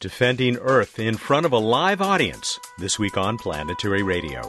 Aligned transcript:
defending 0.00 0.56
Earth 0.58 1.00
in 1.00 1.16
front 1.16 1.44
of 1.44 1.52
a 1.52 1.58
live 1.58 2.00
audience 2.00 2.60
this 2.78 2.98
week 2.98 3.16
on 3.16 3.36
Planetary 3.36 4.02
Radio. 4.02 4.40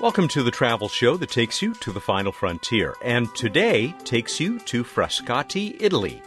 Welcome 0.00 0.28
to 0.28 0.42
the 0.42 0.50
travel 0.50 0.88
show 0.88 1.16
that 1.18 1.30
takes 1.30 1.60
you 1.60 1.74
to 1.74 1.92
the 1.92 2.00
final 2.00 2.32
frontier, 2.32 2.94
and 3.02 3.34
today 3.34 3.94
takes 4.04 4.40
you 4.40 4.58
to 4.60 4.84
Frascati, 4.84 5.76
Italy. 5.80 6.22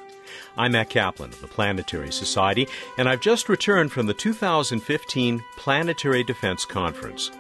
I'm 0.58 0.74
Matt 0.74 0.90
Kaplan 0.90 1.32
of 1.32 1.42
the 1.42 1.48
Planetary 1.48 2.12
Society, 2.12 2.68
and 2.98 3.08
I've 3.08 3.22
just 3.22 3.50
returned 3.50 3.92
from 3.92 4.06
the 4.06 4.14
2015 4.14 5.44
Planetary 5.58 6.24
Defense 6.24 6.66
Conference. 6.66 7.32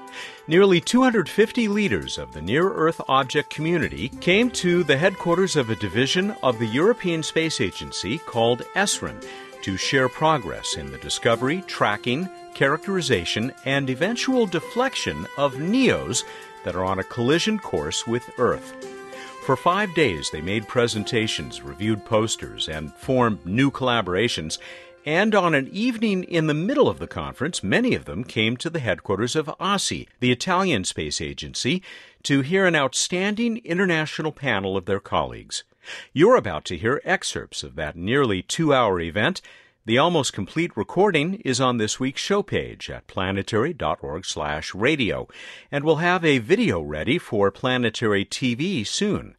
Nearly 0.48 0.80
250 0.80 1.68
leaders 1.68 2.18
of 2.18 2.34
the 2.34 2.42
near 2.42 2.72
Earth 2.72 3.02
object 3.08 3.50
community 3.50 4.10
came 4.10 4.50
to 4.52 4.84
the 4.84 4.98
headquarters 4.98 5.56
of 5.56 5.70
a 5.70 5.76
division 5.76 6.36
of 6.42 6.60
the 6.60 6.66
European 6.68 7.22
Space 7.24 7.60
Agency 7.62 8.18
called 8.18 8.64
ESRIN 8.76 9.22
to 9.62 9.78
share 9.78 10.08
progress 10.08 10.76
in 10.76 10.92
the 10.92 10.98
discovery, 11.00 11.64
tracking, 11.68 12.30
characterization, 12.54 13.52
and 13.66 13.90
eventual 13.90 14.46
deflection 14.46 15.28
of 15.38 15.60
NEOs 15.60 16.24
that 16.64 16.76
are 16.76 16.86
on 16.86 17.00
a 17.00 17.04
collision 17.04 17.60
course 17.60 18.08
with 18.08 18.30
Earth. 18.38 18.97
For 19.48 19.56
five 19.56 19.96
days, 19.96 20.30
they 20.30 20.42
made 20.42 20.68
presentations, 20.68 21.62
reviewed 21.62 22.04
posters, 22.04 22.68
and 22.68 22.94
formed 22.94 23.46
new 23.46 23.72
collaborations 23.72 24.58
and 25.06 25.34
on 25.34 25.56
an 25.56 25.70
evening 25.72 26.26
in 26.26 26.48
the 26.48 26.54
middle 26.54 26.90
of 26.90 27.00
the 27.00 27.08
conference, 27.08 27.64
many 27.64 27.96
of 27.96 28.04
them 28.04 28.26
came 28.26 28.58
to 28.58 28.70
the 28.70 28.82
headquarters 28.82 29.38
of 29.38 29.50
ASI, 29.58 30.10
the 30.20 30.34
Italian 30.34 30.84
space 30.84 31.22
agency, 31.22 31.82
to 32.24 32.42
hear 32.42 32.66
an 32.66 32.76
outstanding 32.76 33.62
international 33.64 34.34
panel 34.34 34.76
of 34.76 34.84
their 34.84 35.00
colleagues. 35.00 35.64
You're 36.12 36.36
about 36.36 36.66
to 36.66 36.78
hear 36.78 37.02
excerpts 37.06 37.64
of 37.64 37.76
that 37.76 37.96
nearly 37.96 38.42
two 38.42 38.74
hour 38.74 39.00
event. 39.00 39.42
The 39.86 39.98
almost 39.98 40.34
complete 40.34 40.76
recording 40.76 41.36
is 41.46 41.62
on 41.62 41.78
this 41.78 42.02
week's 42.02 42.22
show 42.22 42.44
page 42.44 42.90
at 42.90 43.08
planetary.org/radio, 43.08 45.28
and 45.72 45.86
we'll 45.86 45.96
have 45.96 46.26
a 46.26 46.40
video 46.40 46.82
ready 46.82 47.18
for 47.18 47.50
Planetary 47.50 48.26
TV 48.26 48.86
soon. 48.86 49.37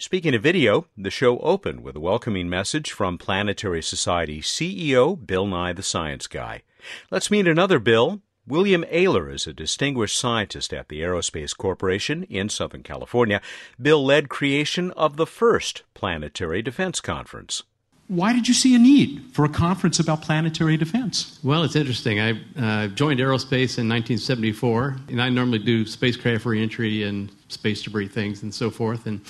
Speaking 0.00 0.34
of 0.34 0.42
video, 0.42 0.86
the 0.96 1.10
show 1.10 1.38
opened 1.40 1.82
with 1.82 1.94
a 1.94 2.00
welcoming 2.00 2.48
message 2.48 2.90
from 2.90 3.18
Planetary 3.18 3.82
Society 3.82 4.40
CEO 4.40 5.14
Bill 5.26 5.46
Nye 5.46 5.74
the 5.74 5.82
Science 5.82 6.26
Guy. 6.26 6.62
Let's 7.10 7.30
meet 7.30 7.46
another 7.46 7.78
Bill. 7.78 8.22
William 8.46 8.82
Ailor 8.84 9.30
is 9.30 9.46
a 9.46 9.52
distinguished 9.52 10.18
scientist 10.18 10.72
at 10.72 10.88
the 10.88 11.02
Aerospace 11.02 11.54
Corporation 11.54 12.22
in 12.30 12.48
Southern 12.48 12.82
California. 12.82 13.42
Bill 13.78 14.02
led 14.02 14.30
creation 14.30 14.90
of 14.92 15.18
the 15.18 15.26
first 15.26 15.82
Planetary 15.92 16.62
Defense 16.62 17.02
Conference. 17.02 17.64
Why 18.08 18.32
did 18.32 18.48
you 18.48 18.54
see 18.54 18.74
a 18.74 18.78
need 18.78 19.22
for 19.34 19.44
a 19.44 19.50
conference 19.50 20.00
about 20.00 20.22
planetary 20.22 20.78
defense? 20.78 21.38
Well, 21.44 21.62
it's 21.62 21.76
interesting. 21.76 22.18
I 22.18 22.40
uh, 22.58 22.88
joined 22.88 23.20
aerospace 23.20 23.76
in 23.76 23.86
1974, 23.86 24.96
and 25.10 25.20
I 25.20 25.28
normally 25.28 25.58
do 25.58 25.84
spacecraft 25.84 26.46
reentry 26.46 27.02
and 27.02 27.30
space 27.52 27.82
debris 27.82 28.08
things 28.08 28.42
and 28.42 28.52
so 28.54 28.70
forth. 28.70 29.06
And 29.06 29.20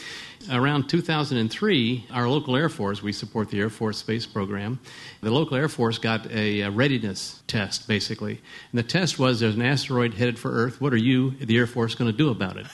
around 0.51 0.89
2003, 0.89 2.07
our 2.13 2.29
local 2.29 2.57
Air 2.57 2.69
Force, 2.69 3.03
we 3.03 3.13
support 3.13 3.51
the 3.51 3.61
Air 3.61 3.71
Force 3.71 3.99
Space 3.99 4.27
Program, 4.27 4.79
the 5.21 5.31
local 5.31 5.57
Air 5.57 5.69
Force 5.69 5.99
got 5.99 6.31
a, 6.31 6.63
a 6.63 6.71
readiness 6.71 7.43
test, 7.47 7.87
basically. 7.87 8.41
And 8.73 8.79
the 8.79 8.83
test 8.83 9.19
was 9.19 9.41
there's 9.41 9.57
an 9.57 9.63
asteroid 9.63 10.15
headed 10.15 10.39
for 10.39 10.51
Earth. 10.51 10.81
What 10.81 10.93
are 10.93 10.99
you, 10.99 11.33
the 11.33 11.57
Air 11.57 11.67
Force, 11.67 11.95
going 11.95 12.11
to 12.11 12.17
do 12.17 12.31
about 12.31 12.57
it? 12.57 12.67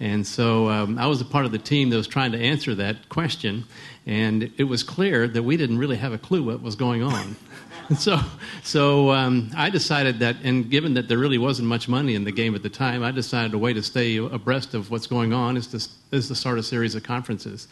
And 0.00 0.26
so 0.26 0.68
um, 0.68 0.98
I 0.98 1.06
was 1.06 1.20
a 1.20 1.24
part 1.24 1.46
of 1.46 1.52
the 1.52 1.58
team 1.58 1.90
that 1.90 1.96
was 1.96 2.08
trying 2.08 2.32
to 2.32 2.38
answer 2.38 2.74
that 2.74 3.08
question. 3.08 3.64
And 4.06 4.52
it 4.56 4.64
was 4.64 4.82
clear 4.82 5.26
that 5.28 5.42
we 5.42 5.56
didn't 5.56 5.78
really 5.78 5.96
have 5.96 6.12
a 6.12 6.18
clue 6.18 6.44
what 6.44 6.62
was 6.62 6.76
going 6.76 7.02
on. 7.02 7.36
so, 7.98 8.18
so 8.64 9.10
um, 9.10 9.50
I 9.56 9.70
decided 9.70 10.18
that, 10.18 10.36
and 10.42 10.68
given 10.70 10.94
that 10.94 11.08
there 11.08 11.18
really 11.18 11.38
wasn't 11.38 11.68
much 11.68 11.88
money 11.88 12.14
in 12.14 12.24
the 12.24 12.32
game 12.32 12.54
at 12.54 12.62
the 12.62 12.70
time, 12.70 13.04
I 13.04 13.12
decided 13.12 13.54
a 13.54 13.58
way 13.58 13.72
to 13.72 13.82
stay 13.82 14.16
abreast 14.16 14.74
of 14.74 14.90
what's 14.90 15.06
going 15.06 15.32
on 15.32 15.56
is 15.56 15.66
to, 15.68 16.16
is 16.16 16.26
to 16.28 16.34
start 16.34 16.58
a 16.58 16.62
series 16.62 16.94
of 16.96 17.04
conferences. 17.04 17.68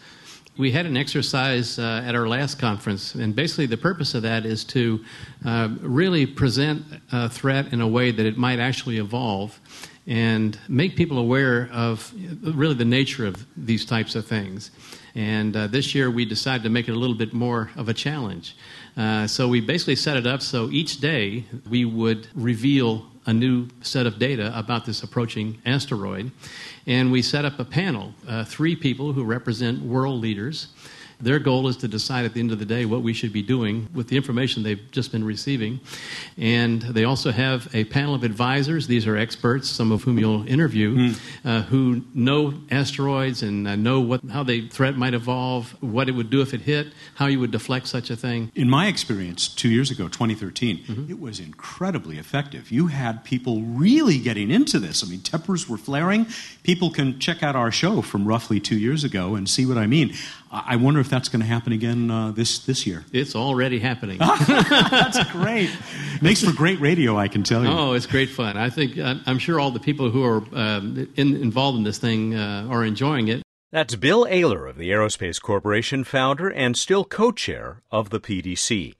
We 0.56 0.70
had 0.70 0.86
an 0.86 0.96
exercise 0.96 1.80
uh, 1.80 2.02
at 2.04 2.14
our 2.14 2.28
last 2.28 2.60
conference, 2.60 3.16
and 3.16 3.34
basically 3.34 3.66
the 3.66 3.76
purpose 3.76 4.14
of 4.14 4.22
that 4.22 4.46
is 4.46 4.64
to 4.66 5.04
uh, 5.44 5.70
really 5.80 6.26
present 6.26 6.84
a 7.10 7.28
threat 7.28 7.72
in 7.72 7.80
a 7.80 7.88
way 7.88 8.12
that 8.12 8.24
it 8.24 8.36
might 8.36 8.60
actually 8.60 8.98
evolve 8.98 9.58
and 10.06 10.56
make 10.68 10.94
people 10.94 11.18
aware 11.18 11.68
of 11.72 12.12
really 12.42 12.74
the 12.74 12.84
nature 12.84 13.26
of 13.26 13.44
these 13.56 13.84
types 13.84 14.14
of 14.14 14.26
things. 14.26 14.70
And 15.14 15.56
uh, 15.56 15.66
this 15.68 15.94
year 15.94 16.10
we 16.10 16.24
decided 16.24 16.62
to 16.64 16.70
make 16.70 16.88
it 16.88 16.92
a 16.92 16.98
little 16.98 17.16
bit 17.16 17.32
more 17.32 17.70
of 17.76 17.88
a 17.88 17.94
challenge. 17.94 18.56
Uh, 18.96 19.26
so 19.26 19.48
we 19.48 19.60
basically 19.60 19.96
set 19.96 20.16
it 20.16 20.26
up 20.26 20.40
so 20.40 20.70
each 20.70 21.00
day 21.00 21.44
we 21.68 21.84
would 21.84 22.28
reveal 22.34 23.06
a 23.26 23.32
new 23.32 23.68
set 23.80 24.06
of 24.06 24.18
data 24.18 24.56
about 24.56 24.84
this 24.84 25.02
approaching 25.02 25.60
asteroid. 25.64 26.30
And 26.86 27.10
we 27.10 27.22
set 27.22 27.44
up 27.44 27.58
a 27.58 27.64
panel, 27.64 28.12
uh, 28.28 28.44
three 28.44 28.76
people 28.76 29.12
who 29.12 29.24
represent 29.24 29.82
world 29.82 30.20
leaders 30.20 30.68
their 31.20 31.38
goal 31.38 31.68
is 31.68 31.76
to 31.78 31.88
decide 31.88 32.24
at 32.24 32.34
the 32.34 32.40
end 32.40 32.52
of 32.52 32.58
the 32.58 32.64
day 32.64 32.84
what 32.84 33.02
we 33.02 33.12
should 33.12 33.32
be 33.32 33.42
doing 33.42 33.88
with 33.94 34.08
the 34.08 34.16
information 34.16 34.62
they've 34.62 34.90
just 34.90 35.12
been 35.12 35.24
receiving. 35.24 35.80
And 36.36 36.82
they 36.82 37.04
also 37.04 37.30
have 37.30 37.68
a 37.74 37.84
panel 37.84 38.14
of 38.14 38.24
advisors. 38.24 38.86
These 38.86 39.06
are 39.06 39.16
experts, 39.16 39.68
some 39.68 39.92
of 39.92 40.02
whom 40.02 40.18
you'll 40.18 40.46
interview, 40.48 40.96
mm. 40.96 41.20
uh, 41.44 41.62
who 41.62 42.02
know 42.14 42.54
asteroids 42.70 43.42
and 43.42 43.66
uh, 43.66 43.76
know 43.76 44.00
what, 44.00 44.20
how 44.30 44.42
the 44.42 44.68
threat 44.68 44.96
might 44.96 45.14
evolve, 45.14 45.76
what 45.82 46.08
it 46.08 46.12
would 46.12 46.30
do 46.30 46.40
if 46.40 46.54
it 46.54 46.62
hit, 46.62 46.88
how 47.14 47.26
you 47.26 47.40
would 47.40 47.50
deflect 47.50 47.86
such 47.86 48.10
a 48.10 48.16
thing. 48.16 48.50
In 48.54 48.68
my 48.68 48.86
experience, 48.88 49.48
two 49.48 49.68
years 49.68 49.90
ago, 49.90 50.08
2013, 50.08 50.78
mm-hmm. 50.78 51.10
it 51.10 51.20
was 51.20 51.40
incredibly 51.40 52.18
effective. 52.18 52.70
You 52.70 52.88
had 52.88 53.24
people 53.24 53.62
really 53.62 54.18
getting 54.18 54.50
into 54.50 54.78
this. 54.78 55.04
I 55.04 55.08
mean, 55.08 55.20
tempers 55.20 55.68
were 55.68 55.78
flaring. 55.78 56.26
People 56.62 56.90
can 56.90 57.18
check 57.18 57.42
out 57.42 57.56
our 57.56 57.70
show 57.70 58.02
from 58.02 58.26
roughly 58.26 58.60
two 58.60 58.78
years 58.78 59.04
ago 59.04 59.34
and 59.34 59.48
see 59.48 59.66
what 59.66 59.78
I 59.78 59.86
mean. 59.86 60.14
I 60.54 60.76
wonder 60.76 61.00
if 61.00 61.08
that's 61.10 61.28
going 61.28 61.40
to 61.40 61.46
happen 61.46 61.72
again 61.72 62.10
uh, 62.10 62.30
this 62.30 62.58
this 62.60 62.86
year. 62.86 63.04
It's 63.12 63.34
already 63.34 63.78
happening. 63.78 64.18
that's 64.18 65.22
great. 65.32 65.70
Makes 66.20 66.44
for 66.44 66.52
great 66.52 66.80
radio, 66.80 67.16
I 67.16 67.28
can 67.28 67.42
tell 67.42 67.62
you. 67.64 67.70
Oh, 67.70 67.92
it's 67.92 68.06
great 68.06 68.28
fun. 68.28 68.56
I 68.56 68.70
think 68.70 68.98
I'm 68.98 69.38
sure 69.38 69.58
all 69.58 69.70
the 69.70 69.80
people 69.80 70.10
who 70.10 70.24
are 70.24 70.42
um, 70.52 71.08
in, 71.16 71.36
involved 71.36 71.78
in 71.78 71.84
this 71.84 71.98
thing 71.98 72.34
uh, 72.34 72.66
are 72.70 72.84
enjoying 72.84 73.28
it. 73.28 73.42
That's 73.72 73.96
Bill 73.96 74.24
Ailor 74.26 74.68
of 74.70 74.76
the 74.76 74.90
Aerospace 74.90 75.40
Corporation, 75.40 76.04
founder 76.04 76.48
and 76.48 76.76
still 76.76 77.04
co-chair 77.04 77.82
of 77.90 78.10
the 78.10 78.20
PDC. 78.20 78.94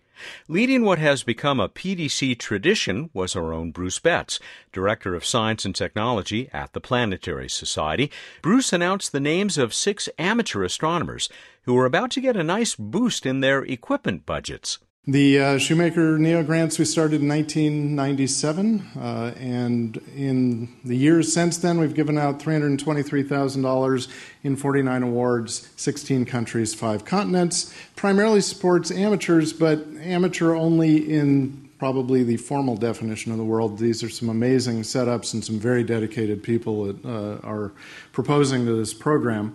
Leading 0.48 0.84
what 0.84 0.98
has 0.98 1.22
become 1.22 1.60
a 1.60 1.69
PDC 1.69 2.38
tradition 2.38 3.10
was 3.12 3.34
our 3.34 3.52
own 3.52 3.70
Bruce 3.70 3.98
Betts, 3.98 4.38
Director 4.72 5.14
of 5.14 5.25
Science 5.25 5.64
and 5.64 5.75
Technology 5.75 6.48
at 6.52 6.72
the 6.72 6.80
Planetary 6.80 7.48
Society. 7.48 8.10
Bruce 8.42 8.72
announced 8.72 9.12
the 9.12 9.20
names 9.20 9.58
of 9.58 9.75
six 9.75 10.08
amateur 10.19 10.62
astronomers 10.62 11.28
who 11.62 11.75
were 11.75 11.86
about 11.86 12.10
to 12.12 12.20
get 12.20 12.36
a 12.36 12.44
nice 12.44 12.75
boost 12.75 13.26
in 13.26 13.41
their 13.41 13.62
equipment 13.64 14.26
budgets. 14.26 14.78
The 15.06 15.38
uh, 15.38 15.59
Shoemaker 15.59 16.16
NEO 16.16 16.42
grants 16.44 16.78
we 16.78 16.87
started 16.87 17.20
in 17.20 17.28
1997, 17.28 18.92
uh, 18.97 19.34
and 19.38 19.98
in 20.16 20.75
the 20.82 20.97
years 20.97 21.31
since 21.31 21.59
then, 21.59 21.78
we've 21.78 21.92
given 21.92 22.16
out 22.16 22.41
$323,000 22.41 24.09
in 24.44 24.56
49 24.56 25.03
awards, 25.03 25.69
16 25.76 26.25
countries, 26.25 26.72
five 26.72 27.04
continents. 27.04 27.75
Primarily 27.97 28.41
supports 28.41 28.91
amateurs, 28.91 29.53
but 29.53 29.84
amateur 30.00 30.54
only 30.54 31.12
in 31.12 31.69
probably 31.78 32.22
the 32.22 32.38
formal 32.38 32.75
definition 32.75 33.31
of 33.31 33.37
the 33.37 33.44
world. 33.44 33.76
These 33.76 34.03
are 34.03 34.09
some 34.09 34.31
amazing 34.31 34.81
setups 34.81 35.34
and 35.34 35.44
some 35.44 35.59
very 35.59 35.84
dedicated 35.84 36.43
people 36.43 36.84
that 36.84 37.04
uh, 37.04 37.47
are 37.47 37.72
proposing 38.12 38.64
to 38.64 38.72
this 38.75 38.94
program. 38.94 39.54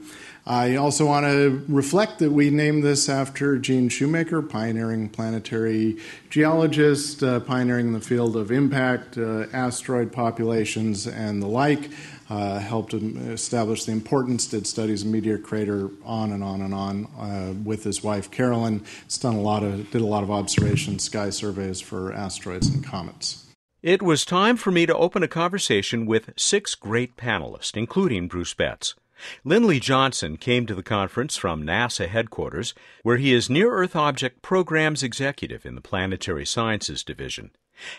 I 0.50 0.78
also 0.78 1.06
want 1.06 1.28
to 1.28 1.64
reflect 1.68 2.18
that 2.20 2.32
we 2.32 2.50
named 2.50 2.84
this 2.84 3.08
after 3.08 3.60
Gene 3.60 3.88
Shoemaker, 3.88 4.42
pioneering 4.42 5.08
planetary 5.08 5.98
geologist, 6.32 7.22
uh, 7.22 7.40
pioneering 7.42 7.88
in 7.88 7.94
the 7.94 8.02
field 8.02 8.36
of 8.36 8.52
impact, 8.52 9.16
uh, 9.16 9.46
asteroid 9.54 10.12
populations, 10.12 11.06
and 11.06 11.42
the 11.42 11.48
like. 11.48 11.92
Uh, 12.32 12.60
helped 12.60 12.94
establish 12.94 13.86
the 13.86 13.92
importance, 13.92 14.46
did 14.46 14.68
studies 14.68 15.02
of 15.02 15.08
meteor 15.08 15.40
crater, 15.40 15.90
on 16.04 16.32
and 16.32 16.44
on 16.44 16.62
and 16.62 16.76
on. 16.76 17.06
Uh, 17.18 17.54
with 17.64 17.84
his 17.84 18.04
wife 18.04 18.30
Carolyn, 18.30 18.84
He's 19.06 19.18
done 19.18 19.36
a 19.36 19.42
lot 19.42 19.64
of 19.64 19.90
did 19.92 20.02
a 20.02 20.06
lot 20.06 20.24
of 20.24 20.32
observations, 20.32 21.04
sky 21.04 21.30
surveys 21.30 21.80
for 21.80 22.12
asteroids 22.14 22.68
and 22.68 22.84
comets. 22.84 23.46
It 23.82 24.02
was 24.02 24.26
time 24.26 24.58
for 24.58 24.72
me 24.72 24.86
to 24.88 24.96
open 24.96 25.22
a 25.24 25.28
conversation 25.28 26.06
with 26.06 26.32
six 26.38 26.76
great 26.76 27.18
panelists, 27.18 27.78
including 27.78 28.28
Bruce 28.28 28.54
Betts. 28.54 28.96
Lindley 29.44 29.80
Johnson 29.80 30.38
came 30.38 30.66
to 30.66 30.76
the 30.76 30.84
conference 30.84 31.38
from 31.38 31.64
NASA 31.64 32.08
headquarters, 32.08 32.74
where 33.04 33.18
he 33.18 33.34
is 33.34 33.50
Near 33.50 33.72
Earth 33.72 33.96
Object 33.96 34.42
Programs 34.42 35.04
Executive 35.04 35.66
in 35.66 35.76
the 35.76 35.82
Planetary 35.82 36.46
Sciences 36.46 37.04
Division. 37.04 37.52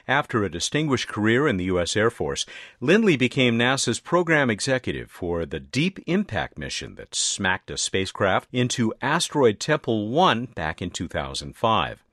After 0.07 0.45
a 0.45 0.51
distinguished 0.51 1.09
career 1.09 1.49
in 1.49 1.57
the 1.57 1.65
U.S. 1.65 1.97
Air 1.97 2.11
Force, 2.11 2.45
Lindley 2.81 3.17
became 3.17 3.59
NASA's 3.59 3.99
program 3.99 4.51
executive 4.51 5.11
for 5.11 5.47
the 5.47 5.61
Deep 5.61 5.99
Impact 6.07 6.59
mission 6.59 6.97
that 6.97 7.15
smacked 7.15 7.71
a 7.71 7.79
spacecraft 7.79 8.49
into 8.53 8.93
asteroid 9.01 9.59
Tempel 9.59 10.09
1 10.09 10.47
back 10.55 10.83
in 10.83 10.91
2005. 10.91 12.05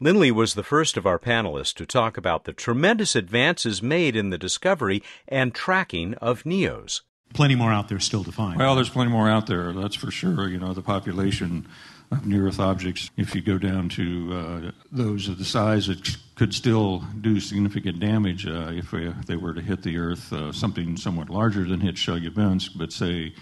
Lindley 0.00 0.30
was 0.30 0.54
the 0.54 0.64
first 0.64 0.96
of 0.96 1.06
our 1.06 1.18
panelists 1.18 1.74
to 1.74 1.86
talk 1.86 2.16
about 2.16 2.44
the 2.44 2.52
tremendous 2.52 3.14
advances 3.14 3.82
made 3.82 4.16
in 4.16 4.30
the 4.30 4.38
discovery 4.38 5.02
and 5.28 5.54
tracking 5.54 6.14
of 6.14 6.44
NEOs. 6.44 7.02
Plenty 7.34 7.54
more 7.54 7.72
out 7.72 7.88
there 7.88 8.00
still 8.00 8.24
to 8.24 8.32
find. 8.32 8.58
Well, 8.58 8.74
there's 8.74 8.90
plenty 8.90 9.10
more 9.10 9.28
out 9.28 9.46
there, 9.46 9.72
that's 9.72 9.96
for 9.96 10.10
sure. 10.10 10.48
You 10.48 10.58
know, 10.58 10.74
the 10.74 10.82
population 10.82 11.66
of 12.10 12.26
near 12.26 12.46
Earth 12.46 12.60
objects, 12.60 13.10
if 13.16 13.34
you 13.34 13.40
go 13.40 13.58
down 13.58 13.88
to 13.90 14.34
uh, 14.34 14.70
those 14.90 15.28
of 15.28 15.38
the 15.38 15.44
size 15.44 15.86
that 15.86 16.16
could 16.34 16.54
still 16.54 17.04
do 17.20 17.40
significant 17.40 18.00
damage 18.00 18.46
uh, 18.46 18.70
if, 18.72 18.90
they 19.26 19.36
were 19.36 19.54
to 19.54 19.60
hit 19.60 19.82
the 19.82 19.96
Earth, 19.96 20.32
uh, 20.32 20.52
something 20.52 20.96
somewhat 20.96 21.30
larger 21.30 21.64
than 21.64 21.80
hit 21.80 21.94
Chelyabinsk, 21.94 22.76
but 22.76 22.92
say 22.92 23.32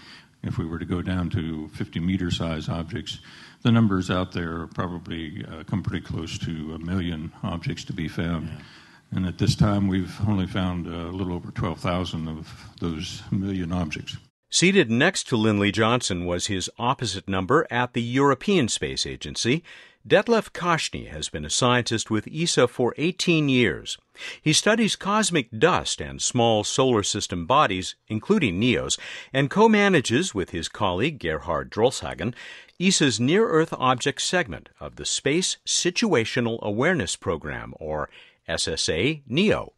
if 0.43 0.57
we 0.57 0.65
were 0.65 0.79
to 0.79 0.85
go 0.85 1.01
down 1.01 1.29
to 1.31 1.67
50 1.69 1.99
meter 1.99 2.31
size 2.31 2.69
objects, 2.69 3.19
the 3.61 3.71
numbers 3.71 4.09
out 4.09 4.31
there 4.31 4.67
probably 4.67 5.45
uh, 5.45 5.63
come 5.63 5.83
pretty 5.83 6.05
close 6.05 6.37
to 6.39 6.73
a 6.73 6.79
million 6.79 7.31
objects 7.43 7.83
to 7.85 7.93
be 7.93 8.07
found. 8.07 8.47
Yeah. 8.47 8.63
And 9.11 9.25
at 9.25 9.37
this 9.37 9.55
time, 9.55 9.87
we've 9.87 10.17
only 10.27 10.47
found 10.47 10.87
a 10.87 11.09
little 11.09 11.33
over 11.33 11.51
12,000 11.51 12.27
of 12.27 12.47
those 12.79 13.23
million 13.29 13.71
objects. 13.71 14.17
Seated 14.49 14.91
next 14.91 15.27
to 15.29 15.37
Lindley 15.37 15.71
Johnson 15.71 16.25
was 16.25 16.47
his 16.47 16.69
opposite 16.77 17.27
number 17.27 17.65
at 17.71 17.93
the 17.93 18.01
European 18.01 18.67
Space 18.67 19.05
Agency. 19.05 19.63
Detlef 20.05 20.51
Koschny 20.51 21.07
has 21.09 21.29
been 21.29 21.45
a 21.45 21.49
scientist 21.49 22.09
with 22.09 22.27
ESA 22.27 22.67
for 22.67 22.93
18 22.97 23.49
years. 23.49 23.97
He 24.41 24.51
studies 24.51 24.95
cosmic 24.95 25.47
dust 25.57 26.01
and 26.01 26.21
small 26.21 26.63
solar 26.63 27.03
system 27.03 27.45
bodies, 27.45 27.95
including 28.07 28.59
NEOs, 28.59 28.97
and 29.31 29.49
co-manages 29.49 30.33
with 30.33 30.49
his 30.49 30.67
colleague 30.67 31.19
Gerhard 31.19 31.69
Drolshagen 31.69 32.33
ESA's 32.79 33.19
Near 33.19 33.47
Earth 33.47 33.73
Object 33.77 34.21
segment 34.21 34.69
of 34.79 34.95
the 34.95 35.05
Space 35.05 35.57
Situational 35.67 36.59
Awareness 36.61 37.15
Program, 37.15 37.75
or 37.79 38.09
SSA 38.57 39.21
NEO. 39.27 39.73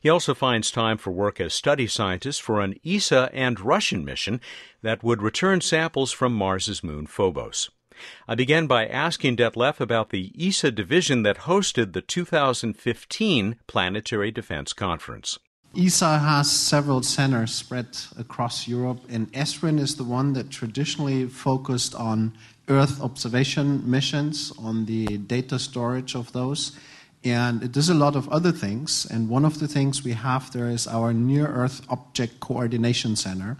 He 0.00 0.08
also 0.08 0.34
finds 0.34 0.70
time 0.70 0.98
for 0.98 1.10
work 1.10 1.40
as 1.40 1.52
study 1.52 1.86
scientist 1.86 2.40
for 2.40 2.60
an 2.60 2.74
ESA 2.84 3.30
and 3.32 3.58
Russian 3.58 4.04
mission 4.04 4.40
that 4.82 5.02
would 5.02 5.22
return 5.22 5.60
samples 5.60 6.12
from 6.12 6.32
Mars's 6.32 6.84
moon 6.84 7.06
Phobos. 7.06 7.70
I 8.28 8.34
began 8.34 8.66
by 8.66 8.86
asking 8.86 9.36
Detlef 9.36 9.80
about 9.80 10.10
the 10.10 10.32
ESA 10.38 10.72
division 10.72 11.22
that 11.22 11.38
hosted 11.38 11.92
the 11.92 12.00
2015 12.02 13.56
Planetary 13.66 14.30
Defense 14.30 14.72
Conference. 14.72 15.38
ESA 15.76 16.18
has 16.18 16.50
several 16.50 17.02
centers 17.02 17.52
spread 17.52 17.88
across 18.16 18.68
Europe, 18.68 19.00
and 19.08 19.32
ESRIN 19.32 19.80
is 19.80 19.96
the 19.96 20.04
one 20.04 20.32
that 20.34 20.50
traditionally 20.50 21.26
focused 21.26 21.94
on 21.96 22.32
Earth 22.68 23.00
observation 23.00 23.88
missions, 23.88 24.52
on 24.58 24.86
the 24.86 25.18
data 25.18 25.58
storage 25.58 26.14
of 26.14 26.32
those. 26.32 26.72
And 27.24 27.62
it 27.62 27.72
does 27.72 27.88
a 27.88 27.94
lot 27.94 28.16
of 28.16 28.28
other 28.28 28.52
things. 28.52 29.06
And 29.06 29.28
one 29.30 29.44
of 29.44 29.58
the 29.58 29.66
things 29.66 30.04
we 30.04 30.12
have 30.12 30.52
there 30.52 30.68
is 30.68 30.86
our 30.86 31.12
Near 31.12 31.46
Earth 31.46 31.80
Object 31.88 32.40
Coordination 32.40 33.16
Center. 33.16 33.56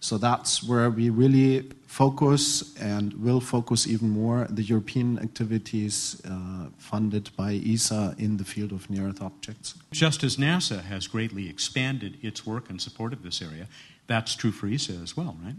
So 0.00 0.18
that's 0.18 0.62
where 0.62 0.90
we 0.90 1.10
really 1.10 1.70
focus 1.86 2.76
and 2.76 3.12
will 3.14 3.40
focus 3.40 3.86
even 3.86 4.10
more 4.10 4.46
the 4.50 4.62
European 4.62 5.18
activities 5.18 6.20
uh, 6.24 6.66
funded 6.76 7.30
by 7.36 7.60
ESA 7.64 8.14
in 8.18 8.36
the 8.36 8.44
field 8.44 8.72
of 8.72 8.90
near 8.90 9.08
Earth 9.08 9.22
objects. 9.22 9.74
Just 9.92 10.24
as 10.24 10.36
NASA 10.36 10.82
has 10.82 11.06
greatly 11.06 11.48
expanded 11.48 12.18
its 12.20 12.44
work 12.44 12.68
in 12.68 12.78
support 12.78 13.12
of 13.12 13.22
this 13.22 13.40
area, 13.40 13.68
that's 14.06 14.34
true 14.34 14.50
for 14.50 14.66
ESA 14.66 14.94
as 14.94 15.16
well, 15.16 15.36
right? 15.44 15.54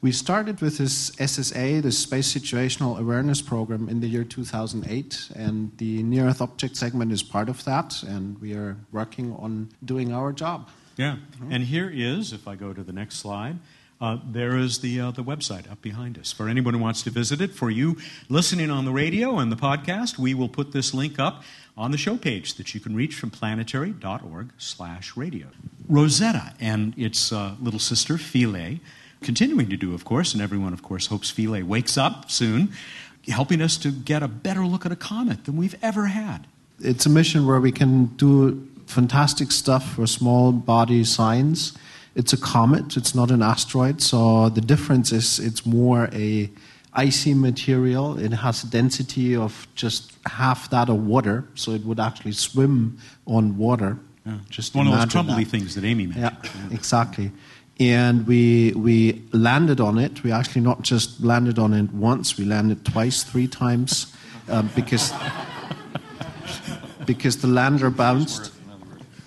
We 0.00 0.12
started 0.12 0.60
with 0.60 0.78
this 0.78 1.10
SSA, 1.12 1.82
the 1.82 1.92
Space 1.92 2.32
Situational 2.32 2.98
Awareness 2.98 3.42
Program, 3.42 3.88
in 3.88 4.00
the 4.00 4.08
year 4.08 4.24
2008, 4.24 5.30
and 5.34 5.72
the 5.78 6.02
Near 6.02 6.26
Earth 6.26 6.40
Object 6.40 6.76
segment 6.76 7.12
is 7.12 7.22
part 7.22 7.48
of 7.48 7.64
that, 7.64 8.02
and 8.02 8.40
we 8.40 8.54
are 8.54 8.76
working 8.90 9.34
on 9.36 9.70
doing 9.84 10.12
our 10.12 10.32
job. 10.32 10.68
Yeah. 10.96 11.16
And 11.50 11.64
here 11.64 11.90
is, 11.92 12.32
if 12.32 12.46
I 12.46 12.54
go 12.56 12.72
to 12.72 12.82
the 12.82 12.92
next 12.92 13.16
slide, 13.16 13.58
uh, 14.00 14.18
there 14.26 14.56
is 14.56 14.80
the, 14.80 15.00
uh, 15.00 15.10
the 15.12 15.22
website 15.22 15.70
up 15.70 15.80
behind 15.80 16.18
us. 16.18 16.32
For 16.32 16.48
anyone 16.48 16.74
who 16.74 16.80
wants 16.80 17.02
to 17.02 17.10
visit 17.10 17.40
it, 17.40 17.52
for 17.52 17.70
you 17.70 17.96
listening 18.28 18.68
on 18.68 18.84
the 18.84 18.90
radio 18.90 19.38
and 19.38 19.50
the 19.52 19.56
podcast, 19.56 20.18
we 20.18 20.34
will 20.34 20.48
put 20.48 20.72
this 20.72 20.92
link 20.92 21.20
up 21.20 21.44
on 21.76 21.92
the 21.92 21.98
show 21.98 22.16
page 22.16 22.54
that 22.54 22.74
you 22.74 22.80
can 22.80 22.96
reach 22.96 23.14
from 23.14 23.30
planetary.org 23.30 24.52
slash 24.58 25.16
radio. 25.16 25.46
Rosetta 25.88 26.52
and 26.60 26.98
its 26.98 27.32
uh, 27.32 27.54
little 27.60 27.78
sister, 27.78 28.18
Philae, 28.18 28.80
continuing 29.22 29.68
to 29.70 29.76
do, 29.76 29.94
of 29.94 30.04
course, 30.04 30.34
and 30.34 30.42
everyone, 30.42 30.72
of 30.72 30.82
course, 30.82 31.06
hopes 31.06 31.30
Philae 31.30 31.62
wakes 31.62 31.96
up 31.96 32.30
soon, 32.30 32.72
helping 33.28 33.62
us 33.62 33.76
to 33.78 33.90
get 33.90 34.22
a 34.22 34.28
better 34.28 34.66
look 34.66 34.84
at 34.84 34.92
a 34.92 34.96
comet 34.96 35.44
than 35.44 35.56
we've 35.56 35.76
ever 35.82 36.06
had. 36.06 36.46
It's 36.80 37.06
a 37.06 37.10
mission 37.10 37.46
where 37.46 37.60
we 37.60 37.72
can 37.72 38.06
do 38.16 38.68
fantastic 38.86 39.52
stuff 39.52 39.94
for 39.94 40.06
small 40.06 40.52
body 40.52 41.04
science. 41.04 41.72
It's 42.14 42.32
a 42.32 42.36
comet, 42.36 42.96
it's 42.96 43.14
not 43.14 43.30
an 43.30 43.42
asteroid, 43.42 44.02
so 44.02 44.48
the 44.48 44.60
difference 44.60 45.12
is 45.12 45.38
it's 45.38 45.64
more 45.64 46.10
a 46.12 46.50
icy 46.92 47.32
material. 47.34 48.18
It 48.18 48.32
has 48.32 48.64
a 48.64 48.66
density 48.66 49.34
of 49.34 49.66
just 49.74 50.12
half 50.26 50.68
that 50.70 50.90
of 50.90 51.06
water, 51.06 51.44
so 51.54 51.72
it 51.72 51.84
would 51.84 51.98
actually 51.98 52.32
swim 52.32 52.98
on 53.26 53.56
water. 53.56 53.98
Yeah. 54.26 54.38
Just 54.50 54.74
one 54.74 54.86
of 54.86 54.92
those 54.92 55.10
troubly 55.10 55.44
things 55.44 55.74
that 55.74 55.84
Amy 55.84 56.06
mentioned. 56.06 56.36
Yeah, 56.44 56.50
yeah, 56.68 56.76
exactly. 56.76 57.32
And 57.82 58.26
we 58.28 58.72
we 58.76 59.22
landed 59.32 59.80
on 59.80 59.98
it. 59.98 60.22
We 60.22 60.30
actually 60.30 60.60
not 60.60 60.82
just 60.82 61.20
landed 61.20 61.58
on 61.58 61.74
it 61.74 61.92
once. 61.92 62.38
We 62.38 62.44
landed 62.44 62.84
twice, 62.84 63.24
three 63.24 63.48
times, 63.48 64.14
um, 64.48 64.70
because 64.76 65.12
because 67.06 67.38
the 67.38 67.48
lander 67.48 67.90
bounced. 67.90 68.52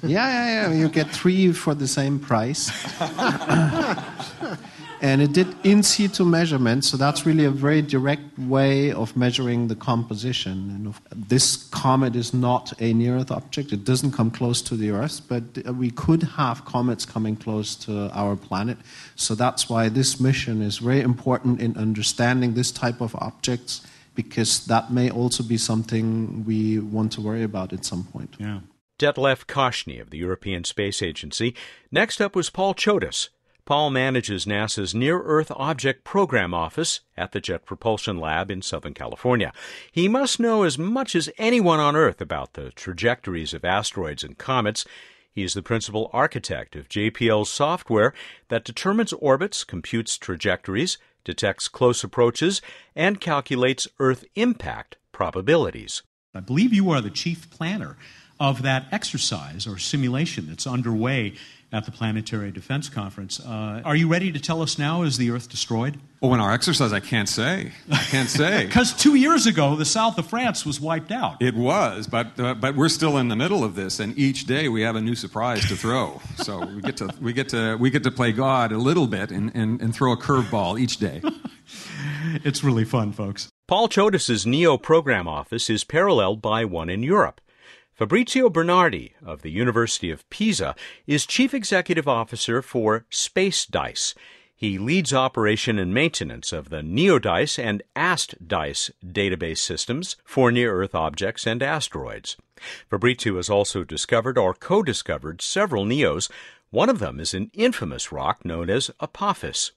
Yeah, 0.04 0.28
yeah, 0.28 0.70
yeah. 0.70 0.74
You 0.74 0.88
get 0.88 1.10
three 1.10 1.52
for 1.52 1.76
the 1.76 1.88
same 1.88 2.18
price. 2.18 2.72
and 5.02 5.22
it 5.22 5.34
did 5.34 5.48
in 5.64 5.84
situ 5.84 6.26
measurements, 6.26 6.90
so 6.90 6.98
that's 6.98 7.26
really 7.26 7.46
a 7.46 7.52
very 7.52 7.82
direct 7.82 8.38
way 8.38 8.92
of 8.92 9.16
measuring 9.16 9.68
the 9.68 9.76
composition. 9.76 10.70
And 10.70 10.94
this 11.30 11.68
comet 11.70 12.16
is 12.16 12.34
not 12.34 12.74
a 12.80 12.94
near 12.94 13.18
Earth 13.18 13.32
object, 13.32 13.72
it 13.72 13.84
doesn't 13.84 14.12
come 14.12 14.32
close 14.32 14.62
to 14.64 14.76
the 14.76 14.92
Earth, 14.92 15.22
but 15.28 15.44
we 15.76 15.92
could 15.92 16.24
have 16.24 16.66
comets 16.66 17.06
coming 17.06 17.36
close 17.36 17.76
to 17.76 18.10
our 18.14 18.36
planet. 18.36 18.78
So 19.16 19.36
that's 19.36 19.70
why 19.70 19.90
this 19.90 20.20
mission 20.20 20.62
is 20.62 20.80
very 20.80 21.02
important 21.02 21.62
in 21.62 21.78
understanding 21.78 22.54
this 22.54 22.72
type 22.72 23.02
of 23.02 23.16
objects, 23.16 23.86
because 24.16 24.66
that 24.68 24.92
may 24.92 25.10
also 25.10 25.44
be 25.44 25.58
something 25.58 26.46
we 26.46 26.80
want 26.80 27.12
to 27.14 27.22
worry 27.22 27.44
about 27.44 27.74
at 27.74 27.86
some 27.86 28.04
point. 28.06 28.36
Yeah. 28.40 28.60
Detlef 28.98 29.46
Koschny 29.46 30.00
of 30.00 30.10
the 30.10 30.18
European 30.18 30.64
Space 30.64 31.02
Agency. 31.02 31.54
Next 31.92 32.22
up 32.22 32.34
was 32.34 32.50
Paul 32.50 32.74
Chodas. 32.74 33.28
Paul 33.66 33.90
manages 33.90 34.46
NASA's 34.46 34.94
Near 34.94 35.20
Earth 35.24 35.52
Object 35.56 36.04
Program 36.04 36.54
Office 36.54 37.02
at 37.18 37.32
the 37.32 37.42
Jet 37.42 37.66
Propulsion 37.66 38.20
Lab 38.20 38.52
in 38.52 38.62
Southern 38.62 38.94
California. 38.94 39.52
He 39.92 40.08
must 40.08 40.40
know 40.40 40.62
as 40.62 40.78
much 40.78 41.16
as 41.16 41.32
anyone 41.40 41.80
on 41.80 41.96
Earth 41.96 42.22
about 42.22 42.54
the 42.54 42.70
trajectories 42.72 43.56
of 43.56 43.66
asteroids 43.66 44.24
and 44.24 44.38
comets. 44.38 44.86
He 45.32 45.42
is 45.42 45.56
the 45.56 45.64
principal 45.64 46.12
architect 46.14 46.76
of 46.76 46.90
JPL's 46.90 47.50
software 47.50 48.14
that 48.50 48.66
determines 48.66 49.14
orbits, 49.14 49.64
computes 49.64 50.20
trajectories, 50.20 51.00
detects 51.24 51.68
close 51.68 52.04
approaches, 52.04 52.62
and 52.96 53.20
calculates 53.20 53.88
Earth 53.98 54.26
impact 54.36 54.98
probabilities. 55.12 56.04
I 56.36 56.40
believe 56.40 56.72
you 56.72 56.92
are 56.92 57.02
the 57.02 57.10
chief 57.10 57.50
planner 57.50 57.98
of 58.40 58.62
that 58.62 58.86
exercise 58.92 59.66
or 59.66 59.78
simulation 59.78 60.48
that's 60.48 60.68
underway 60.68 61.34
at 61.72 61.86
the 61.86 61.92
Planetary 61.92 62.52
Defense 62.52 62.90
Conference. 62.90 63.40
Uh, 63.40 63.82
are 63.84 63.96
you 63.96 64.08
ready 64.08 64.32
to 64.32 64.40
tell 64.40 64.62
us 64.62 64.78
now? 64.78 65.02
Is 65.02 65.18
the 65.18 65.32
Earth 65.32 65.50
destroyed? 65.50 66.00
Well, 66.22 66.34
in 66.34 66.40
our 66.40 66.54
exercise, 66.54 66.94
I 66.94 67.02
can't 67.02 67.28
say. 67.30 67.72
I 67.92 67.98
can't 67.98 68.30
say. 68.30 68.66
Because 68.76 68.94
two 68.94 69.16
years 69.16 69.46
ago, 69.46 69.76
the 69.76 69.86
south 69.86 70.18
of 70.18 70.28
France 70.28 70.66
was 70.66 70.80
wiped 70.80 71.12
out. 71.12 71.42
It 71.42 71.56
was, 71.56 72.08
but 72.08 72.40
uh, 72.40 72.54
but 72.56 72.76
we're 72.76 72.90
still 72.90 73.18
in 73.18 73.28
the 73.28 73.36
middle 73.36 73.64
of 73.64 73.76
this, 73.76 74.00
and 74.00 74.18
each 74.18 74.46
day 74.46 74.68
we 74.70 74.82
have 74.82 74.96
a 74.96 75.02
new 75.02 75.16
surprise 75.16 75.68
to 75.68 75.76
throw. 75.76 76.22
so 76.38 76.66
we 76.66 76.82
get 76.82 76.98
to 76.98 77.10
we 77.22 77.34
get 77.34 77.50
to 77.50 77.76
we 77.78 77.90
get 77.90 78.04
to 78.04 78.12
play 78.12 78.32
God 78.32 78.72
a 78.72 78.78
little 78.78 79.08
bit 79.08 79.32
and 79.32 79.52
and, 79.56 79.82
and 79.82 79.94
throw 79.94 80.12
a 80.12 80.18
curveball 80.18 80.80
each 80.80 80.98
day. 80.98 81.22
it's 82.44 82.64
really 82.64 82.86
fun, 82.86 83.12
folks. 83.12 83.50
Paul 83.68 83.88
Chodas's 83.88 84.46
NEO 84.46 84.78
program 84.78 85.28
office 85.28 85.70
is 85.70 85.84
paralleled 85.84 86.42
by 86.42 86.66
one 86.66 86.90
in 86.90 87.04
Europe. 87.04 87.42
Fabrizio 87.96 88.50
Bernardi 88.50 89.14
of 89.26 89.42
the 89.42 89.52
University 89.52 90.12
of 90.12 90.30
Pisa 90.30 90.76
is 91.08 91.26
Chief 91.26 91.54
Executive 91.54 92.10
Officer 92.10 92.62
for 92.62 93.06
SpaceDyS. 93.10 94.14
He 94.54 94.78
leads 94.78 95.14
operation 95.14 95.80
and 95.80 95.94
maintenance 95.94 96.52
of 96.52 96.70
the 96.70 96.82
NEODyS 96.82 97.58
and 97.58 97.82
AstDyS 97.96 98.92
database 99.02 99.60
systems 99.60 100.18
for 100.26 100.52
near 100.52 100.74
Earth 100.74 100.94
objects 100.94 101.48
and 101.48 101.64
asteroids. 101.64 102.36
Fabrizio 102.90 103.38
has 103.38 103.50
also 103.50 103.86
discovered 103.86 104.38
or 104.38 104.54
co 104.54 104.84
discovered 104.84 105.42
several 105.42 105.86
NEOs. 105.86 106.30
One 106.72 106.90
of 106.90 107.00
them 107.00 107.22
is 107.22 107.34
an 107.34 107.50
infamous 107.54 108.12
rock 108.12 108.44
known 108.44 108.70
as 108.70 108.92
Apophis. 109.00 109.72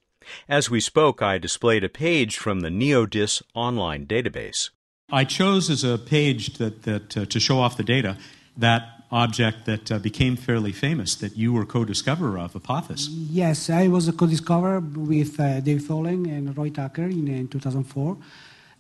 As 0.49 0.69
we 0.69 0.81
spoke, 0.81 1.23
I 1.23 1.39
displayed 1.39 1.85
a 1.85 1.89
page 1.89 2.37
from 2.37 2.61
the 2.61 2.69
NEODyS 2.69 3.43
online 3.55 4.07
database. 4.07 4.71
I 5.11 5.25
chose 5.25 5.71
as 5.71 5.85
a 5.85 5.97
page 5.97 6.59
that, 6.59 6.83
that 6.83 7.17
uh, 7.17 7.25
to 7.27 7.41
show 7.41 7.61
off 7.61 7.79
the 7.79 7.83
data 7.83 8.19
that 8.59 9.05
object 9.11 9.65
that 9.65 9.91
uh, 9.91 9.99
became 9.99 10.37
fairly 10.37 10.73
famous 10.73 11.15
that 11.15 11.35
you 11.35 11.51
were 11.55 11.65
co-discoverer 11.65 12.39
of, 12.39 12.55
Apophis. 12.55 13.09
Yes, 13.09 13.71
I 13.71 13.89
was 13.89 14.07
a 14.07 14.13
co-discoverer 14.13 14.81
with 14.81 15.41
uh, 15.41 15.61
Dave 15.61 15.81
Tholen 15.81 16.27
and 16.27 16.55
Roy 16.55 16.69
Tucker 16.69 17.05
in, 17.05 17.27
in 17.29 17.49
2004. 17.49 18.19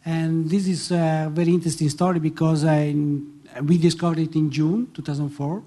And 0.05 0.51
this 0.51 0.69
is 0.69 0.91
a 0.91 1.31
very 1.33 1.55
interesting 1.55 1.89
story 1.89 2.19
because 2.19 2.63
I, 2.63 2.95
we 3.63 3.79
discovered 3.79 4.19
it 4.19 4.35
in 4.35 4.51
June 4.51 4.91
2004. 4.93 5.63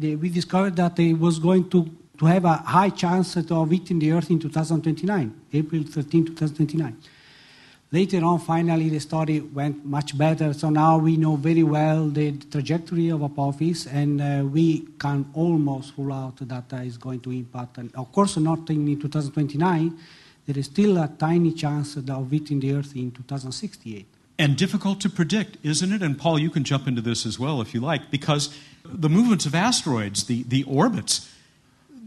We 0.00 0.28
discovered 0.30 0.74
that 0.76 0.98
it 0.98 1.14
was 1.14 1.38
going 1.38 1.70
to, 1.70 1.88
to 2.18 2.26
have 2.26 2.44
a 2.44 2.54
high 2.54 2.90
chance 2.90 3.36
of 3.36 3.70
hitting 3.70 4.00
the 4.00 4.10
Earth 4.10 4.30
in 4.30 4.40
2029, 4.40 5.40
April 5.52 5.84
13, 5.84 6.26
2029. 6.26 6.96
Later 7.92 8.24
on, 8.24 8.38
finally, 8.38 8.88
the 8.88 9.00
story 9.00 9.40
went 9.40 9.84
much 9.84 10.16
better. 10.16 10.54
So 10.54 10.70
now 10.70 10.96
we 10.96 11.18
know 11.18 11.36
very 11.36 11.62
well 11.62 12.08
the 12.08 12.32
trajectory 12.32 13.10
of 13.10 13.22
Apophis, 13.22 13.86
and 13.86 14.18
uh, 14.18 14.44
we 14.46 14.88
can 14.98 15.26
almost 15.34 15.92
rule 15.98 16.14
out 16.14 16.36
that 16.48 16.72
uh, 16.72 16.76
is 16.76 16.96
going 16.96 17.20
to 17.20 17.30
impact. 17.30 17.76
And 17.76 17.94
of 17.94 18.10
course, 18.10 18.38
not 18.38 18.70
in 18.70 18.98
2029. 18.98 19.98
There 20.46 20.58
is 20.58 20.66
still 20.66 20.96
a 20.96 21.08
tiny 21.18 21.52
chance 21.52 21.96
of 21.96 22.30
hitting 22.30 22.60
the 22.60 22.72
Earth 22.72 22.96
in 22.96 23.10
2068. 23.10 24.06
And 24.38 24.56
difficult 24.56 24.98
to 25.02 25.10
predict, 25.10 25.58
isn't 25.62 25.92
it? 25.92 26.02
And 26.02 26.18
Paul, 26.18 26.38
you 26.38 26.48
can 26.48 26.64
jump 26.64 26.88
into 26.88 27.02
this 27.02 27.26
as 27.26 27.38
well 27.38 27.60
if 27.60 27.74
you 27.74 27.80
like, 27.80 28.10
because 28.10 28.56
the 28.86 29.10
movements 29.10 29.44
of 29.44 29.54
asteroids, 29.54 30.24
the, 30.24 30.44
the 30.44 30.64
orbits, 30.64 31.30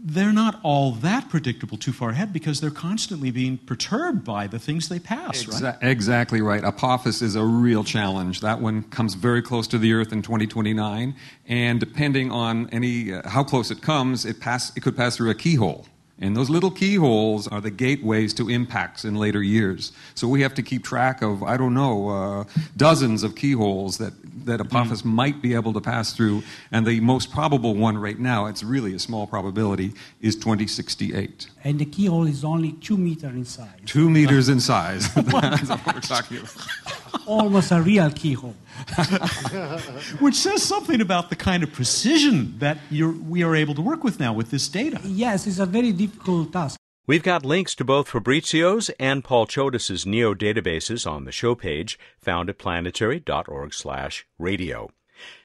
they're 0.08 0.32
not 0.32 0.60
all 0.62 0.92
that 0.92 1.28
predictable 1.28 1.76
too 1.76 1.92
far 1.92 2.10
ahead 2.10 2.32
because 2.32 2.60
they're 2.60 2.70
constantly 2.70 3.32
being 3.32 3.58
perturbed 3.58 4.24
by 4.24 4.46
the 4.46 4.58
things 4.58 4.88
they 4.88 5.00
pass, 5.00 5.42
Exa- 5.42 5.62
right? 5.62 5.82
Exactly 5.82 6.40
right. 6.40 6.62
Apophis 6.62 7.22
is 7.22 7.34
a 7.34 7.42
real 7.42 7.82
challenge. 7.82 8.40
That 8.40 8.60
one 8.60 8.84
comes 8.84 9.14
very 9.14 9.42
close 9.42 9.66
to 9.68 9.78
the 9.78 9.92
Earth 9.92 10.12
in 10.12 10.22
2029, 10.22 11.16
and 11.48 11.80
depending 11.80 12.30
on 12.30 12.70
any 12.70 13.14
uh, 13.14 13.28
how 13.28 13.42
close 13.42 13.72
it 13.72 13.82
comes, 13.82 14.24
it 14.24 14.38
pass 14.38 14.74
it 14.76 14.80
could 14.80 14.96
pass 14.96 15.16
through 15.16 15.30
a 15.30 15.34
keyhole. 15.34 15.86
And 16.18 16.34
those 16.34 16.48
little 16.48 16.70
keyholes 16.70 17.46
are 17.46 17.60
the 17.60 17.70
gateways 17.70 18.32
to 18.34 18.48
impacts 18.48 19.04
in 19.04 19.16
later 19.16 19.42
years. 19.42 19.92
So 20.14 20.26
we 20.28 20.40
have 20.40 20.54
to 20.54 20.62
keep 20.62 20.82
track 20.82 21.20
of, 21.20 21.42
I 21.42 21.58
don't 21.58 21.74
know, 21.74 22.08
uh, 22.08 22.44
dozens 22.76 23.22
of 23.22 23.34
keyholes 23.34 23.98
that, 23.98 24.14
that 24.46 24.60
Apophis 24.60 25.02
mm. 25.02 25.12
might 25.12 25.42
be 25.42 25.52
able 25.52 25.74
to 25.74 25.80
pass 25.80 26.14
through. 26.14 26.42
And 26.72 26.86
the 26.86 27.00
most 27.00 27.30
probable 27.30 27.74
one 27.74 27.98
right 27.98 28.18
now, 28.18 28.46
it's 28.46 28.62
really 28.62 28.94
a 28.94 28.98
small 28.98 29.26
probability, 29.26 29.92
is 30.22 30.36
2068. 30.36 31.48
And 31.64 31.78
the 31.78 31.84
keyhole 31.84 32.26
is 32.26 32.44
only 32.44 32.72
two 32.72 32.96
meters 32.96 33.34
in 33.34 33.44
size. 33.44 33.68
Two 33.84 34.08
meters 34.08 34.48
in 34.48 34.58
size. 34.58 35.12
That's 35.14 35.68
what 35.68 35.86
we're 35.86 36.00
talking 36.00 36.38
about. 36.38 36.56
Almost 37.26 37.72
a 37.72 37.82
real 37.82 38.10
keyhole. 38.10 38.54
Which 40.20 40.34
says 40.34 40.62
something 40.62 41.00
about 41.00 41.30
the 41.30 41.36
kind 41.36 41.62
of 41.62 41.72
precision 41.72 42.58
that 42.58 42.78
we 42.90 43.42
are 43.42 43.54
able 43.54 43.74
to 43.74 43.82
work 43.82 44.04
with 44.04 44.20
now 44.20 44.32
with 44.32 44.50
this 44.50 44.68
data. 44.68 45.00
Yes, 45.04 45.46
it's 45.46 45.58
a 45.58 45.66
very 45.66 45.92
difficult 45.92 46.52
task. 46.52 46.78
We've 47.08 47.22
got 47.22 47.44
links 47.44 47.76
to 47.76 47.84
both 47.84 48.08
Fabrizio's 48.08 48.90
and 48.98 49.22
Paul 49.22 49.46
Chodas' 49.46 50.04
NEO 50.04 50.34
databases 50.34 51.08
on 51.08 51.24
the 51.24 51.30
show 51.30 51.54
page 51.54 51.98
found 52.18 52.50
at 52.50 52.58
planetary.org 52.58 53.72
slash 53.72 54.26
radio. 54.38 54.90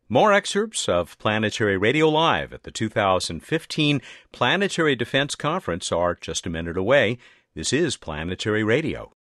More 0.10 0.34
excerpts 0.34 0.90
of 0.90 1.18
Planetary 1.20 1.78
Radio 1.78 2.10
Live 2.10 2.52
at 2.52 2.64
the 2.64 2.72
2015 2.72 4.02
Planetary 4.32 4.96
Defense 4.96 5.36
Conference 5.36 5.92
are 5.92 6.16
just 6.16 6.48
a 6.48 6.50
minute 6.50 6.78
away. 6.78 7.18
This 7.54 7.72
is 7.72 7.96
Planetary 7.96 8.64
Radio. 8.64 9.14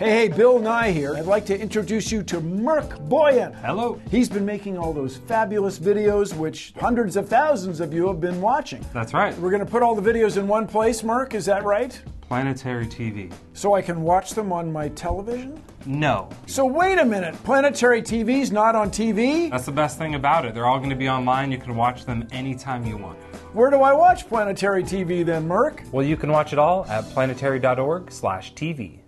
Hey, 0.00 0.28
hey, 0.28 0.28
Bill 0.28 0.58
Nye 0.58 0.92
here. 0.92 1.14
I'd 1.14 1.26
like 1.26 1.44
to 1.44 1.60
introduce 1.60 2.10
you 2.10 2.22
to 2.22 2.40
Merc 2.40 2.98
Boyan. 3.00 3.54
Hello. 3.60 4.00
He's 4.10 4.30
been 4.30 4.46
making 4.46 4.78
all 4.78 4.94
those 4.94 5.18
fabulous 5.18 5.78
videos, 5.78 6.34
which 6.34 6.72
hundreds 6.80 7.16
of 7.16 7.28
thousands 7.28 7.80
of 7.80 7.92
you 7.92 8.08
have 8.08 8.18
been 8.18 8.40
watching. 8.40 8.82
That's 8.94 9.12
right. 9.12 9.36
We're 9.36 9.50
going 9.50 9.62
to 9.62 9.70
put 9.70 9.82
all 9.82 9.94
the 9.94 10.00
videos 10.00 10.38
in 10.38 10.48
one 10.48 10.66
place, 10.66 11.02
Merc, 11.02 11.34
is 11.34 11.44
that 11.44 11.64
right? 11.64 12.00
Planetary 12.22 12.86
TV. 12.86 13.30
So 13.52 13.74
I 13.74 13.82
can 13.82 14.00
watch 14.00 14.30
them 14.30 14.54
on 14.54 14.72
my 14.72 14.88
television? 14.88 15.62
No. 15.84 16.30
So 16.46 16.64
wait 16.64 16.96
a 16.98 17.04
minute, 17.04 17.34
Planetary 17.44 18.00
TV's 18.00 18.50
not 18.50 18.74
on 18.74 18.88
TV? 18.88 19.50
That's 19.50 19.66
the 19.66 19.72
best 19.72 19.98
thing 19.98 20.14
about 20.14 20.46
it. 20.46 20.54
They're 20.54 20.64
all 20.64 20.78
going 20.78 20.88
to 20.88 20.96
be 20.96 21.10
online. 21.10 21.52
You 21.52 21.58
can 21.58 21.76
watch 21.76 22.06
them 22.06 22.26
anytime 22.32 22.86
you 22.86 22.96
want. 22.96 23.18
Where 23.52 23.68
do 23.68 23.82
I 23.82 23.92
watch 23.92 24.26
Planetary 24.28 24.82
TV 24.82 25.26
then, 25.26 25.46
Merc? 25.46 25.82
Well, 25.92 26.06
you 26.06 26.16
can 26.16 26.30
watch 26.30 26.54
it 26.54 26.58
all 26.58 26.86
at 26.86 27.04
planetary.org/tv. 27.10 28.99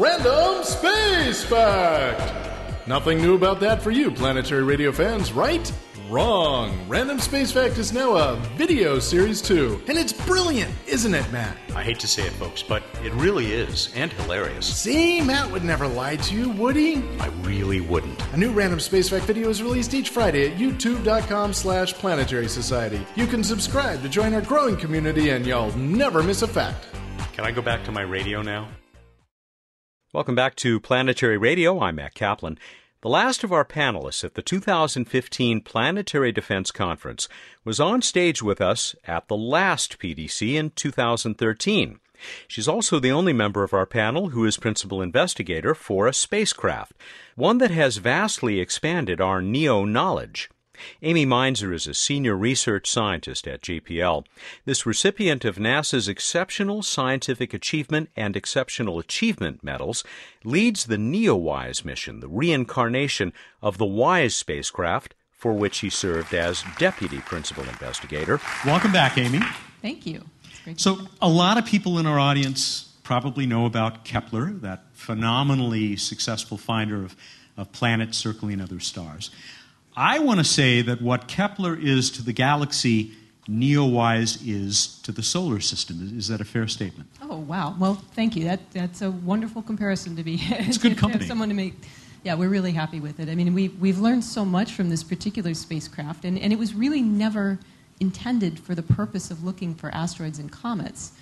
Random 0.00 0.64
Space 0.64 1.44
Fact! 1.44 2.88
Nothing 2.88 3.18
new 3.18 3.34
about 3.34 3.60
that 3.60 3.82
for 3.82 3.90
you, 3.90 4.10
Planetary 4.10 4.62
Radio 4.62 4.92
fans, 4.92 5.30
right? 5.30 5.70
Wrong. 6.08 6.74
Random 6.88 7.20
Space 7.20 7.52
Fact 7.52 7.76
is 7.76 7.92
now 7.92 8.16
a 8.16 8.36
video 8.56 8.98
series 8.98 9.42
too. 9.42 9.78
And 9.88 9.98
it's 9.98 10.14
brilliant, 10.14 10.72
isn't 10.86 11.12
it, 11.12 11.30
Matt? 11.30 11.54
I 11.76 11.82
hate 11.82 12.00
to 12.00 12.08
say 12.08 12.26
it, 12.26 12.32
folks, 12.32 12.62
but 12.62 12.82
it 13.04 13.12
really 13.12 13.52
is, 13.52 13.92
and 13.94 14.10
hilarious. 14.14 14.74
See, 14.74 15.20
Matt 15.20 15.50
would 15.50 15.64
never 15.64 15.86
lie 15.86 16.16
to 16.16 16.34
you, 16.34 16.48
would 16.52 16.76
he? 16.76 17.02
I 17.18 17.26
really 17.42 17.82
wouldn't. 17.82 18.18
A 18.32 18.38
new 18.38 18.52
Random 18.52 18.80
Space 18.80 19.10
Fact 19.10 19.26
video 19.26 19.50
is 19.50 19.62
released 19.62 19.92
each 19.92 20.08
Friday 20.08 20.50
at 20.50 20.56
youtube.com 20.56 21.52
slash 21.52 21.92
planetary 21.92 22.48
society. 22.48 23.06
You 23.16 23.26
can 23.26 23.44
subscribe 23.44 24.00
to 24.00 24.08
join 24.08 24.32
our 24.32 24.40
growing 24.40 24.78
community 24.78 25.28
and 25.28 25.46
you'll 25.46 25.76
never 25.76 26.22
miss 26.22 26.40
a 26.40 26.48
fact. 26.48 26.86
Can 27.34 27.44
I 27.44 27.50
go 27.50 27.60
back 27.60 27.84
to 27.84 27.92
my 27.92 28.00
radio 28.00 28.40
now? 28.40 28.66
Welcome 30.12 30.34
back 30.34 30.56
to 30.56 30.80
Planetary 30.80 31.38
Radio. 31.38 31.78
I'm 31.78 31.94
Matt 31.94 32.14
Kaplan. 32.14 32.58
The 33.00 33.08
last 33.08 33.44
of 33.44 33.52
our 33.52 33.64
panelists 33.64 34.24
at 34.24 34.34
the 34.34 34.42
2015 34.42 35.60
Planetary 35.60 36.32
Defense 36.32 36.72
Conference 36.72 37.28
was 37.64 37.78
on 37.78 38.02
stage 38.02 38.42
with 38.42 38.60
us 38.60 38.96
at 39.04 39.28
the 39.28 39.36
last 39.36 40.00
PDC 40.00 40.54
in 40.54 40.70
2013. 40.70 42.00
She's 42.48 42.66
also 42.66 42.98
the 42.98 43.12
only 43.12 43.32
member 43.32 43.62
of 43.62 43.72
our 43.72 43.86
panel 43.86 44.30
who 44.30 44.44
is 44.44 44.56
principal 44.56 45.00
investigator 45.00 45.76
for 45.76 46.08
a 46.08 46.12
spacecraft, 46.12 46.94
one 47.36 47.58
that 47.58 47.70
has 47.70 47.98
vastly 47.98 48.58
expanded 48.58 49.20
our 49.20 49.40
NEO 49.40 49.84
knowledge. 49.84 50.50
Amy 51.02 51.26
Mainzer 51.26 51.74
is 51.74 51.86
a 51.86 51.94
senior 51.94 52.36
research 52.36 52.90
scientist 52.90 53.46
at 53.46 53.62
JPL. 53.62 54.24
This 54.64 54.86
recipient 54.86 55.44
of 55.44 55.56
NASA's 55.56 56.08
Exceptional 56.08 56.82
Scientific 56.82 57.54
Achievement 57.54 58.10
and 58.16 58.36
Exceptional 58.36 58.98
Achievement 58.98 59.62
medals 59.62 60.04
leads 60.44 60.86
the 60.86 60.96
NEOWISE 60.96 61.84
mission, 61.84 62.20
the 62.20 62.28
reincarnation 62.28 63.32
of 63.62 63.78
the 63.78 63.86
WISE 63.86 64.34
spacecraft, 64.34 65.14
for 65.32 65.54
which 65.54 65.78
he 65.78 65.88
served 65.88 66.34
as 66.34 66.62
deputy 66.78 67.18
principal 67.20 67.64
investigator. 67.64 68.40
Welcome 68.66 68.92
back, 68.92 69.16
Amy. 69.16 69.40
Thank 69.80 70.06
you. 70.06 70.24
So, 70.76 70.98
a 71.22 71.28
lot 71.28 71.56
of 71.56 71.64
people 71.64 71.98
in 71.98 72.06
our 72.06 72.18
audience 72.18 72.90
probably 73.02 73.46
know 73.46 73.66
about 73.66 74.04
Kepler, 74.04 74.52
that 74.60 74.84
phenomenally 74.92 75.96
successful 75.96 76.56
finder 76.56 77.02
of, 77.02 77.16
of 77.56 77.72
planets 77.72 78.18
circling 78.18 78.60
other 78.60 78.78
stars. 78.78 79.30
I 80.00 80.18
want 80.18 80.40
to 80.40 80.44
say 80.44 80.80
that 80.80 81.02
what 81.02 81.28
Kepler 81.28 81.76
is 81.78 82.10
to 82.12 82.22
the 82.22 82.32
galaxy, 82.32 83.12
NEOWISE 83.46 84.48
is 84.48 84.98
to 85.02 85.12
the 85.12 85.22
solar 85.22 85.60
system. 85.60 86.16
Is 86.16 86.28
that 86.28 86.40
a 86.40 86.44
fair 86.46 86.66
statement? 86.68 87.10
Oh, 87.20 87.36
wow. 87.36 87.76
Well, 87.78 88.02
thank 88.14 88.34
you. 88.34 88.44
That, 88.44 88.60
that's 88.70 89.02
a 89.02 89.10
wonderful 89.10 89.60
comparison 89.60 90.16
to 90.16 90.22
be. 90.24 90.40
It's 90.50 90.78
good 90.78 90.96
company. 90.96 91.26
someone 91.26 91.50
to 91.50 91.54
make. 91.54 91.74
Yeah, 92.22 92.32
we're 92.32 92.48
really 92.48 92.72
happy 92.72 92.98
with 92.98 93.20
it. 93.20 93.28
I 93.28 93.34
mean, 93.34 93.52
we've, 93.52 93.78
we've 93.78 93.98
learned 93.98 94.24
so 94.24 94.42
much 94.42 94.72
from 94.72 94.88
this 94.88 95.04
particular 95.04 95.52
spacecraft, 95.52 96.24
and, 96.24 96.38
and 96.38 96.50
it 96.50 96.58
was 96.58 96.72
really 96.72 97.02
never 97.02 97.58
intended 98.00 98.58
for 98.58 98.74
the 98.74 98.82
purpose 98.82 99.30
of 99.30 99.44
looking 99.44 99.74
for 99.74 99.90
asteroids 99.94 100.38
and 100.38 100.50
comets. 100.50 101.12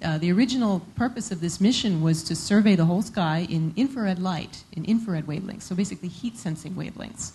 Uh, 0.00 0.16
the 0.16 0.30
original 0.30 0.86
purpose 0.94 1.32
of 1.32 1.40
this 1.40 1.60
mission 1.60 2.02
was 2.02 2.22
to 2.22 2.36
survey 2.36 2.76
the 2.76 2.84
whole 2.84 3.02
sky 3.02 3.48
in 3.50 3.72
infrared 3.74 4.20
light, 4.20 4.62
in 4.76 4.84
infrared 4.84 5.26
wavelengths, 5.26 5.62
so 5.62 5.74
basically 5.74 6.08
heat 6.08 6.36
sensing 6.36 6.74
wavelengths. 6.74 7.32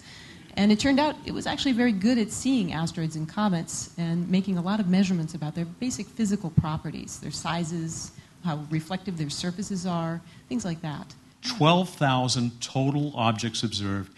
And 0.55 0.71
it 0.71 0.79
turned 0.79 0.99
out 0.99 1.15
it 1.25 1.33
was 1.33 1.47
actually 1.47 1.71
very 1.71 1.91
good 1.91 2.17
at 2.17 2.31
seeing 2.31 2.73
asteroids 2.73 3.15
and 3.15 3.27
comets 3.27 3.91
and 3.97 4.29
making 4.29 4.57
a 4.57 4.61
lot 4.61 4.79
of 4.79 4.87
measurements 4.87 5.33
about 5.33 5.55
their 5.55 5.65
basic 5.65 6.07
physical 6.07 6.51
properties, 6.51 7.19
their 7.19 7.31
sizes, 7.31 8.11
how 8.43 8.65
reflective 8.69 9.17
their 9.17 9.29
surfaces 9.29 9.85
are, 9.85 10.21
things 10.49 10.65
like 10.65 10.81
that. 10.81 11.15
12,000 11.57 12.61
total 12.61 13.11
objects 13.15 13.63
observed, 13.63 14.13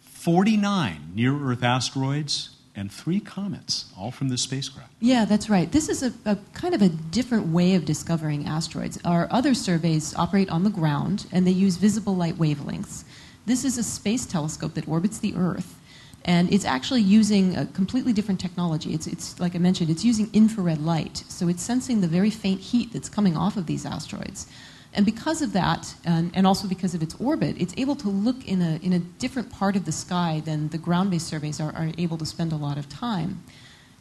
49 0.00 1.12
near 1.14 1.36
Earth 1.36 1.62
asteroids, 1.62 2.54
and 2.76 2.90
three 2.90 3.20
comets, 3.20 3.92
all 3.96 4.10
from 4.10 4.28
this 4.28 4.42
spacecraft. 4.42 4.90
Yeah, 5.00 5.24
that's 5.24 5.48
right. 5.48 5.70
This 5.70 5.88
is 5.88 6.02
a, 6.02 6.12
a, 6.24 6.36
kind 6.54 6.74
of 6.74 6.82
a 6.82 6.88
different 6.88 7.48
way 7.48 7.76
of 7.76 7.84
discovering 7.84 8.46
asteroids. 8.46 8.98
Our 9.04 9.28
other 9.30 9.54
surveys 9.54 10.14
operate 10.16 10.50
on 10.50 10.64
the 10.64 10.70
ground 10.70 11.26
and 11.30 11.46
they 11.46 11.52
use 11.52 11.76
visible 11.76 12.16
light 12.16 12.34
wavelengths. 12.34 13.04
This 13.46 13.64
is 13.64 13.78
a 13.78 13.82
space 13.82 14.26
telescope 14.26 14.74
that 14.74 14.88
orbits 14.88 15.18
the 15.18 15.34
Earth. 15.36 15.80
And 16.24 16.50
it's 16.52 16.64
actually 16.64 17.02
using 17.02 17.54
a 17.56 17.66
completely 17.66 18.14
different 18.14 18.40
technology. 18.40 18.94
It's, 18.94 19.06
it's, 19.06 19.38
like 19.38 19.54
I 19.54 19.58
mentioned, 19.58 19.90
it's 19.90 20.04
using 20.04 20.30
infrared 20.32 20.80
light. 20.80 21.22
So 21.28 21.48
it's 21.48 21.62
sensing 21.62 22.00
the 22.00 22.08
very 22.08 22.30
faint 22.30 22.60
heat 22.60 22.92
that's 22.94 23.10
coming 23.10 23.36
off 23.36 23.58
of 23.58 23.66
these 23.66 23.84
asteroids. 23.84 24.46
And 24.94 25.04
because 25.04 25.42
of 25.42 25.52
that, 25.52 25.94
and, 26.04 26.30
and, 26.34 26.46
also 26.46 26.68
because 26.68 26.94
of 26.94 27.02
its 27.02 27.16
orbit, 27.20 27.56
it's 27.58 27.74
able 27.76 27.96
to 27.96 28.08
look 28.08 28.46
in 28.46 28.62
a, 28.62 28.76
in 28.76 28.92
a 28.92 29.00
different 29.00 29.50
part 29.50 29.74
of 29.76 29.84
the 29.84 29.92
sky 29.92 30.40
than 30.44 30.68
the 30.68 30.78
ground 30.78 31.10
based 31.10 31.26
surveys 31.26 31.60
are, 31.60 31.74
are, 31.74 31.90
able 31.98 32.16
to 32.16 32.24
spend 32.24 32.52
a 32.52 32.56
lot 32.56 32.78
of 32.78 32.88
time. 32.88 33.42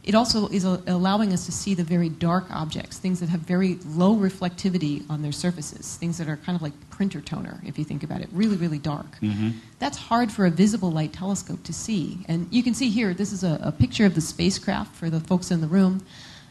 It 0.03 0.15
also 0.15 0.50
is 0.50 0.65
a, 0.65 0.81
allowing 0.88 1.31
us 1.31 1.45
to 1.45 1.51
see 1.51 1.74
the 1.74 1.83
very 1.83 2.10
dark 2.10 2.45
objects, 2.51 2.98
things 2.98 3.22
that 3.22 3.29
have 3.29 3.39
very 3.41 3.79
low 3.86 4.15
reflectivity 4.15 5.10
on 5.10 5.22
their 5.22 5.31
surfaces, 5.31 5.95
things 5.95 6.17
that 6.17 6.27
are 6.27 6.36
kind 6.38 6.57
of 6.57 6.62
like 6.62 6.74
printer 6.89 7.22
toner, 7.22 7.62
if 7.65 7.79
you 7.79 7.86
think 7.86 8.03
about 8.03 8.22
it, 8.22 8.27
really, 8.33 8.57
really 8.57 8.79
dark. 8.79 9.19
Mm-hmm. 9.22 9.51
That's 9.79 9.98
hard 9.98 10.29
for 10.31 10.45
a 10.45 10.50
visible 10.50 10.91
light 10.91 11.13
telescope 11.13 11.63
to 11.63 11.74
see. 11.74 12.19
And 12.27 12.48
you 12.51 12.63
can 12.63 12.74
see 12.74 12.89
here, 12.89 13.13
this 13.13 13.31
is 13.31 13.45
a, 13.45 13.60
a 13.63 13.72
picture 13.72 14.05
of 14.05 14.13
the 14.13 14.22
spacecraft 14.22 14.93
for 14.93 15.10
the 15.10 15.22
folks 15.22 15.51
in 15.51 15.62
the 15.62 15.67
room. 15.67 16.05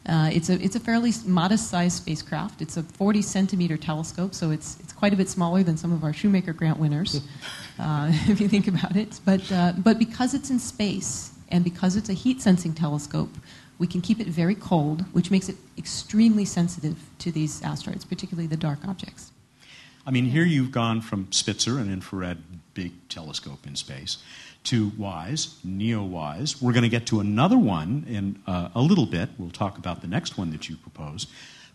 Uh, 0.09 0.31
it's, 0.33 0.49
a, 0.49 0.55
it's 0.55 0.75
a 0.75 0.81
fairly 0.81 1.13
modest 1.27 1.69
sized 1.71 1.99
spacecraft. 1.99 2.63
It's 2.63 2.79
a 2.79 2.83
40 2.83 3.21
centimeter 3.21 3.77
telescope, 3.77 4.35
so 4.35 4.51
it's, 4.51 4.81
it's 4.81 4.95
quite 4.95 5.13
a 5.13 5.17
bit 5.17 5.29
smaller 5.29 5.63
than 5.63 5.77
some 5.77 5.93
of 5.93 6.03
our 6.05 6.13
Shoemaker 6.15 6.55
grant 6.55 6.79
winners, 6.79 7.21
uh, 7.79 8.11
if 8.29 8.41
you 8.41 8.49
think 8.49 8.67
about 8.67 8.97
it. 8.97 9.21
But, 9.27 9.53
uh, 9.53 9.75
but 9.77 9.99
because 9.99 10.33
it's 10.33 10.49
in 10.49 10.59
space 10.59 11.33
and 11.53 11.63
because 11.63 11.95
it's 11.95 12.09
a 12.09 12.15
heat 12.15 12.41
sensing 12.41 12.75
telescope, 12.75 13.31
we 13.79 13.87
can 13.87 14.01
keep 14.01 14.19
it 14.19 14.27
very 14.27 14.55
cold, 14.55 15.03
which 15.13 15.31
makes 15.31 15.49
it 15.49 15.57
extremely 15.79 16.45
sensitive 16.45 16.99
to 17.19 17.31
these 17.31 17.63
asteroids, 17.63 18.05
particularly 18.05 18.47
the 18.47 18.57
dark 18.57 18.81
objects. 18.89 19.31
I 20.07 20.11
mean, 20.11 20.25
here 20.25 20.45
you've 20.45 20.73
gone 20.73 21.01
from 21.01 21.31
Spitzer, 21.31 21.79
an 21.79 21.93
infrared 21.93 22.39
big 22.75 22.93
telescope 23.09 23.67
in 23.67 23.77
space, 23.77 24.19
to 24.65 24.93
WISE, 24.97 25.57
NEOWISE. 25.67 26.61
We're 26.63 26.73
going 26.73 26.83
to 26.85 26.89
get 26.89 27.07
to 27.07 27.21
another 27.21 27.59
one 27.59 28.05
in 28.09 28.41
uh, 28.47 28.71
a 28.75 28.81
little 28.81 29.07
bit. 29.07 29.31
We'll 29.39 29.51
talk 29.51 29.79
about 29.79 30.01
the 30.01 30.09
next 30.09 30.39
one 30.39 30.51
that 30.53 30.69
you 30.69 30.77
propose. 30.77 31.27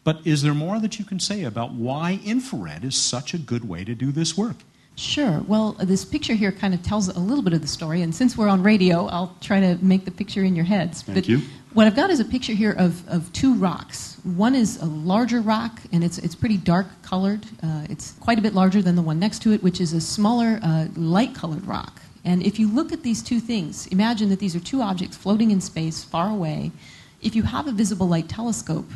But 0.04 0.26
is 0.26 0.42
there 0.42 0.54
more 0.54 0.80
that 0.80 1.00
you 1.00 1.06
can 1.06 1.20
say 1.20 1.44
about 1.44 1.74
why 1.74 2.20
infrared 2.26 2.84
is 2.84 2.96
such 2.96 3.34
a 3.34 3.38
good 3.38 3.68
way 3.68 3.84
to 3.84 3.94
do 3.94 4.12
this 4.12 4.38
work? 4.38 4.58
Sure. 4.98 5.44
Well, 5.48 5.74
this 5.74 6.04
picture 6.04 6.34
here 6.34 6.52
kind 6.52 6.74
of 6.74 6.82
tells 6.82 7.08
a 7.08 7.20
little 7.20 7.44
bit 7.44 7.54
of 7.54 7.62
the 7.62 7.68
story, 7.68 8.02
and 8.02 8.14
since 8.14 8.36
we're 8.36 8.48
on 8.48 8.64
radio, 8.64 9.06
I'll 9.06 9.36
try 9.42 9.60
to 9.60 9.78
make 9.80 10.06
the 10.06 10.12
picture 10.12 10.44
in 10.44 10.56
your 10.56 10.66
heads. 10.66 11.04
Thank 11.04 11.16
but 11.16 11.30
you. 11.30 11.42
What 11.74 11.86
I've 11.86 11.96
got 11.96 12.10
is 12.10 12.20
a 12.20 12.26
picture 12.26 12.54
here 12.54 12.72
of, 12.72 13.08
of 13.08 13.32
two 13.32 13.54
rocks. 13.54 14.18
One 14.24 14.56
is 14.56 14.82
a 14.82 14.86
larger 14.86 15.40
rock, 15.40 15.80
and 15.92 16.04
it's, 16.04 16.18
it's 16.18 16.34
pretty 16.34 16.58
dark 16.58 16.88
colored. 17.04 17.46
Uh, 17.62 17.86
it's 17.88 18.14
quite 18.14 18.40
a 18.40 18.42
bit 18.42 18.56
larger 18.56 18.82
than 18.82 18.96
the 18.96 19.04
one 19.04 19.20
next 19.20 19.44
to 19.44 19.54
it, 19.54 19.62
which 19.62 19.80
is 19.80 19.94
a 19.94 20.02
smaller, 20.02 20.60
uh, 20.64 20.88
light 20.96 21.36
colored 21.36 21.68
rock. 21.68 22.02
And 22.26 22.42
if 22.42 22.58
you 22.58 22.68
look 22.68 22.92
at 22.92 23.04
these 23.04 23.22
two 23.22 23.40
things, 23.40 23.86
imagine 23.88 24.30
that 24.30 24.40
these 24.40 24.56
are 24.56 24.60
two 24.60 24.82
objects 24.82 25.16
floating 25.16 25.52
in 25.52 25.62
space 25.62 26.04
far 26.04 26.32
away. 26.32 26.72
If 27.22 27.36
you 27.36 27.44
have 27.44 27.68
a 27.68 27.72
visible 27.72 28.08
light 28.08 28.28
telescope, 28.28 28.90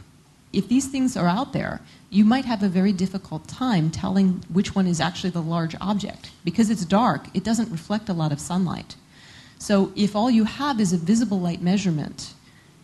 if 0.53 0.67
these 0.67 0.87
things 0.87 1.15
are 1.15 1.27
out 1.27 1.53
there, 1.53 1.81
you 2.09 2.25
might 2.25 2.45
have 2.45 2.61
a 2.61 2.67
very 2.67 2.91
difficult 2.91 3.47
time 3.47 3.89
telling 3.89 4.43
which 4.51 4.75
one 4.75 4.87
is 4.87 4.99
actually 4.99 5.29
the 5.29 5.41
large 5.41 5.75
object. 5.79 6.31
Because 6.43 6.69
it's 6.69 6.85
dark, 6.85 7.27
it 7.33 7.43
doesn't 7.43 7.71
reflect 7.71 8.09
a 8.09 8.13
lot 8.13 8.31
of 8.31 8.39
sunlight. 8.39 8.95
So 9.57 9.93
if 9.95 10.15
all 10.15 10.29
you 10.29 10.43
have 10.43 10.79
is 10.79 10.91
a 10.91 10.97
visible 10.97 11.39
light 11.39 11.61
measurement, 11.61 12.33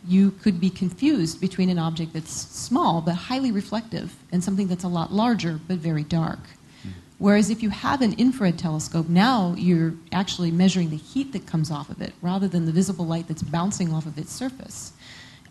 you 0.08 0.32
could 0.32 0.62
be 0.62 0.70
confused 0.70 1.42
between 1.42 1.70
an 1.70 1.80
object 1.80 2.14
that's 2.14 2.32
small 2.32 3.02
but 3.02 3.16
highly 3.16 3.52
reflective 3.52 4.16
and 4.32 4.44
something 4.44 4.68
that's 4.68 4.84
a 4.84 4.88
lot 4.88 5.12
larger 5.12 5.60
but 5.68 5.78
very 5.78 6.04
dark. 6.04 6.40
Whereas 7.20 7.50
if 7.50 7.64
you 7.64 7.72
have 7.72 8.02
an 8.02 8.14
infrared 8.14 8.60
telescope, 8.60 9.10
now 9.10 9.56
you're 9.58 9.96
actually 10.12 10.52
measuring 10.52 10.92
the 10.92 10.98
heat 10.98 11.34
that 11.34 11.48
comes 11.48 11.72
off 11.72 11.90
of 11.90 12.00
it 12.00 12.14
rather 12.22 12.48
than 12.48 12.66
the 12.66 12.72
visible 12.72 13.08
light 13.08 13.28
that's 13.28 13.42
bouncing 13.42 13.92
off 13.92 14.06
of 14.06 14.18
its 14.18 14.32
surface. 14.32 14.94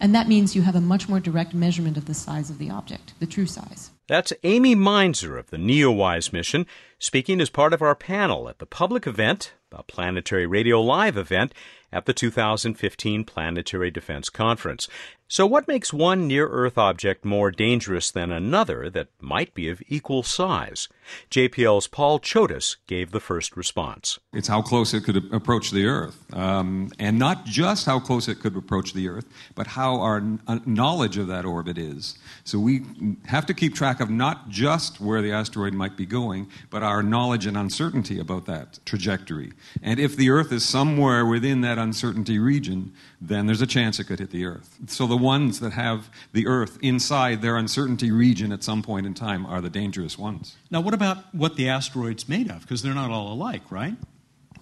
And 0.00 0.14
that 0.14 0.28
means 0.28 0.54
you 0.54 0.62
have 0.62 0.74
a 0.74 0.80
much 0.80 1.08
more 1.08 1.20
direct 1.20 1.54
measurement 1.54 1.96
of 1.96 2.06
the 2.06 2.14
size 2.14 2.50
of 2.50 2.58
the 2.58 2.70
object, 2.70 3.14
the 3.18 3.26
true 3.26 3.46
size. 3.46 3.90
That's 4.08 4.32
Amy 4.44 4.76
Mainzer 4.76 5.38
of 5.38 5.50
the 5.50 5.56
NEOWISE 5.56 6.32
mission 6.32 6.66
speaking 6.98 7.40
as 7.40 7.50
part 7.50 7.72
of 7.72 7.82
our 7.82 7.94
panel 7.94 8.48
at 8.48 8.58
the 8.58 8.66
public 8.66 9.06
event, 9.06 9.52
a 9.72 9.82
Planetary 9.82 10.46
Radio 10.46 10.80
Live 10.80 11.16
event 11.16 11.52
at 11.92 12.06
the 12.06 12.12
2015 12.12 13.24
Planetary 13.24 13.90
Defense 13.90 14.28
Conference. 14.28 14.88
So, 15.28 15.44
what 15.44 15.66
makes 15.66 15.92
one 15.92 16.28
near 16.28 16.46
Earth 16.46 16.78
object 16.78 17.24
more 17.24 17.50
dangerous 17.50 18.12
than 18.12 18.30
another 18.30 18.88
that 18.90 19.08
might 19.20 19.54
be 19.54 19.68
of 19.68 19.82
equal 19.88 20.22
size? 20.22 20.88
JPL's 21.32 21.88
Paul 21.88 22.20
Chodas 22.20 22.76
gave 22.86 23.10
the 23.10 23.18
first 23.18 23.56
response. 23.56 24.20
It's 24.32 24.46
how 24.46 24.62
close 24.62 24.94
it 24.94 25.02
could 25.02 25.16
approach 25.32 25.72
the 25.72 25.86
Earth. 25.86 26.24
Um, 26.32 26.92
and 27.00 27.18
not 27.18 27.44
just 27.44 27.86
how 27.86 27.98
close 27.98 28.28
it 28.28 28.38
could 28.38 28.56
approach 28.56 28.92
the 28.92 29.08
Earth, 29.08 29.26
but 29.56 29.66
how 29.66 30.00
our 30.00 30.22
uh, 30.46 30.60
knowledge 30.64 31.16
of 31.16 31.26
that 31.26 31.44
orbit 31.44 31.76
is. 31.76 32.16
So, 32.44 32.60
we 32.60 32.82
have 33.26 33.46
to 33.46 33.54
keep 33.54 33.74
track 33.74 33.98
of 33.98 34.08
not 34.08 34.48
just 34.48 35.00
where 35.00 35.22
the 35.22 35.32
asteroid 35.32 35.74
might 35.74 35.96
be 35.96 36.06
going, 36.06 36.48
but 36.70 36.84
our 36.84 37.02
knowledge 37.02 37.46
and 37.46 37.56
uncertainty 37.56 38.20
about 38.20 38.46
that 38.46 38.78
trajectory. 38.86 39.54
And 39.82 39.98
if 39.98 40.14
the 40.14 40.30
Earth 40.30 40.52
is 40.52 40.64
somewhere 40.64 41.26
within 41.26 41.62
that 41.62 41.78
uncertainty 41.78 42.38
region, 42.38 42.92
then 43.20 43.46
there's 43.46 43.62
a 43.62 43.66
chance 43.66 43.98
it 43.98 44.04
could 44.04 44.20
hit 44.20 44.30
the 44.30 44.44
Earth. 44.44 44.78
So, 44.86 45.08
the 45.08 45.15
the 45.16 45.22
ones 45.22 45.60
that 45.60 45.72
have 45.72 46.10
the 46.32 46.46
Earth 46.46 46.78
inside 46.82 47.40
their 47.40 47.56
uncertainty 47.56 48.10
region 48.10 48.52
at 48.52 48.62
some 48.62 48.82
point 48.82 49.06
in 49.06 49.14
time 49.14 49.46
are 49.46 49.62
the 49.62 49.70
dangerous 49.70 50.18
ones. 50.18 50.56
Now, 50.70 50.82
what 50.82 50.92
about 50.92 51.34
what 51.34 51.56
the 51.56 51.70
asteroid's 51.70 52.28
made 52.28 52.50
of? 52.50 52.60
Because 52.60 52.82
they're 52.82 52.94
not 52.94 53.10
all 53.10 53.32
alike, 53.32 53.62
right? 53.70 53.94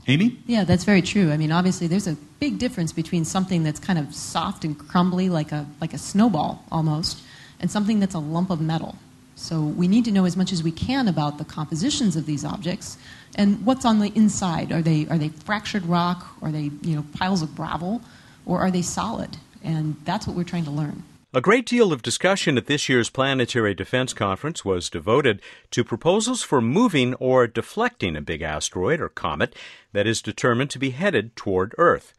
Amy? 0.06 0.38
Yeah, 0.46 0.62
that's 0.62 0.84
very 0.84 1.02
true. 1.02 1.32
I 1.32 1.36
mean, 1.36 1.50
obviously, 1.50 1.88
there's 1.88 2.06
a 2.06 2.16
big 2.38 2.58
difference 2.58 2.92
between 2.92 3.24
something 3.24 3.64
that's 3.64 3.80
kind 3.80 3.98
of 3.98 4.14
soft 4.14 4.64
and 4.64 4.78
crumbly, 4.78 5.28
like 5.28 5.50
a, 5.50 5.66
like 5.80 5.92
a 5.92 5.98
snowball 5.98 6.62
almost, 6.70 7.20
and 7.58 7.68
something 7.68 7.98
that's 7.98 8.14
a 8.14 8.20
lump 8.20 8.50
of 8.50 8.60
metal. 8.60 8.96
So 9.34 9.60
we 9.60 9.88
need 9.88 10.04
to 10.04 10.12
know 10.12 10.24
as 10.24 10.36
much 10.36 10.52
as 10.52 10.62
we 10.62 10.70
can 10.70 11.08
about 11.08 11.38
the 11.38 11.44
compositions 11.44 12.14
of 12.14 12.26
these 12.26 12.44
objects 12.44 12.96
and 13.34 13.66
what's 13.66 13.84
on 13.84 13.98
the 13.98 14.12
inside. 14.14 14.70
Are 14.70 14.82
they, 14.82 15.08
are 15.08 15.18
they 15.18 15.30
fractured 15.30 15.84
rock? 15.86 16.24
Are 16.42 16.52
they 16.52 16.70
you 16.82 16.94
know, 16.94 17.04
piles 17.18 17.42
of 17.42 17.56
gravel? 17.56 18.02
Or 18.46 18.60
are 18.60 18.70
they 18.70 18.82
solid? 18.82 19.38
And 19.64 19.96
that's 20.04 20.26
what 20.26 20.36
we're 20.36 20.44
trying 20.44 20.64
to 20.64 20.70
learn. 20.70 21.02
A 21.36 21.40
great 21.40 21.66
deal 21.66 21.92
of 21.92 22.00
discussion 22.00 22.56
at 22.56 22.66
this 22.66 22.88
year's 22.88 23.10
Planetary 23.10 23.74
Defense 23.74 24.12
Conference 24.12 24.64
was 24.64 24.88
devoted 24.88 25.42
to 25.72 25.82
proposals 25.82 26.44
for 26.44 26.60
moving 26.60 27.14
or 27.14 27.48
deflecting 27.48 28.14
a 28.14 28.20
big 28.20 28.40
asteroid 28.40 29.00
or 29.00 29.08
comet 29.08 29.56
that 29.92 30.06
is 30.06 30.22
determined 30.22 30.70
to 30.70 30.78
be 30.78 30.90
headed 30.90 31.34
toward 31.34 31.74
Earth. 31.76 32.14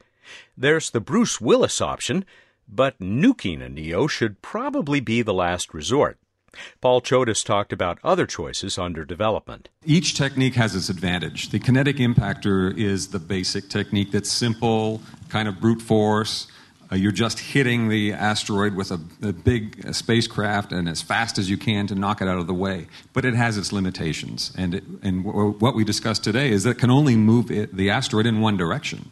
There's 0.57 0.89
the 0.89 0.99
Bruce 0.99 1.39
Willis 1.39 1.79
option, 1.79 2.25
but 2.67 2.99
nuking 2.99 3.61
a 3.61 3.69
NEO 3.69 4.07
should 4.07 4.41
probably 4.41 4.99
be 4.99 5.21
the 5.21 5.33
last 5.33 5.73
resort. 5.73 6.17
Paul 6.81 7.01
Chodas 7.01 7.41
talked 7.45 7.71
about 7.71 7.99
other 8.03 8.25
choices 8.25 8.77
under 8.77 9.05
development. 9.05 9.69
Each 9.85 10.13
technique 10.13 10.55
has 10.55 10.75
its 10.75 10.89
advantage. 10.89 11.51
The 11.51 11.59
kinetic 11.59 11.97
impactor 11.97 12.77
is 12.77 13.09
the 13.09 13.19
basic 13.19 13.69
technique 13.69 14.11
that's 14.11 14.31
simple, 14.31 15.01
kind 15.29 15.47
of 15.47 15.61
brute 15.61 15.81
force 15.81 16.47
uh, 16.91 16.95
you're 16.95 17.11
just 17.11 17.39
hitting 17.39 17.89
the 17.89 18.13
asteroid 18.13 18.75
with 18.75 18.91
a, 18.91 18.99
a 19.21 19.33
big 19.33 19.85
uh, 19.85 19.91
spacecraft 19.91 20.71
and 20.71 20.87
as 20.87 21.01
fast 21.01 21.37
as 21.37 21.49
you 21.49 21.57
can 21.57 21.87
to 21.87 21.95
knock 21.95 22.21
it 22.21 22.27
out 22.27 22.37
of 22.37 22.47
the 22.47 22.53
way. 22.53 22.87
But 23.13 23.25
it 23.25 23.33
has 23.33 23.57
its 23.57 23.71
limitations. 23.71 24.51
And, 24.57 24.75
it, 24.75 24.83
and 25.01 25.25
w- 25.25 25.51
what 25.53 25.75
we 25.75 25.83
discussed 25.83 26.23
today 26.23 26.51
is 26.51 26.63
that 26.63 26.71
it 26.71 26.77
can 26.77 26.91
only 26.91 27.15
move 27.15 27.49
it, 27.49 27.75
the 27.75 27.89
asteroid 27.89 28.25
in 28.25 28.41
one 28.41 28.57
direction. 28.57 29.09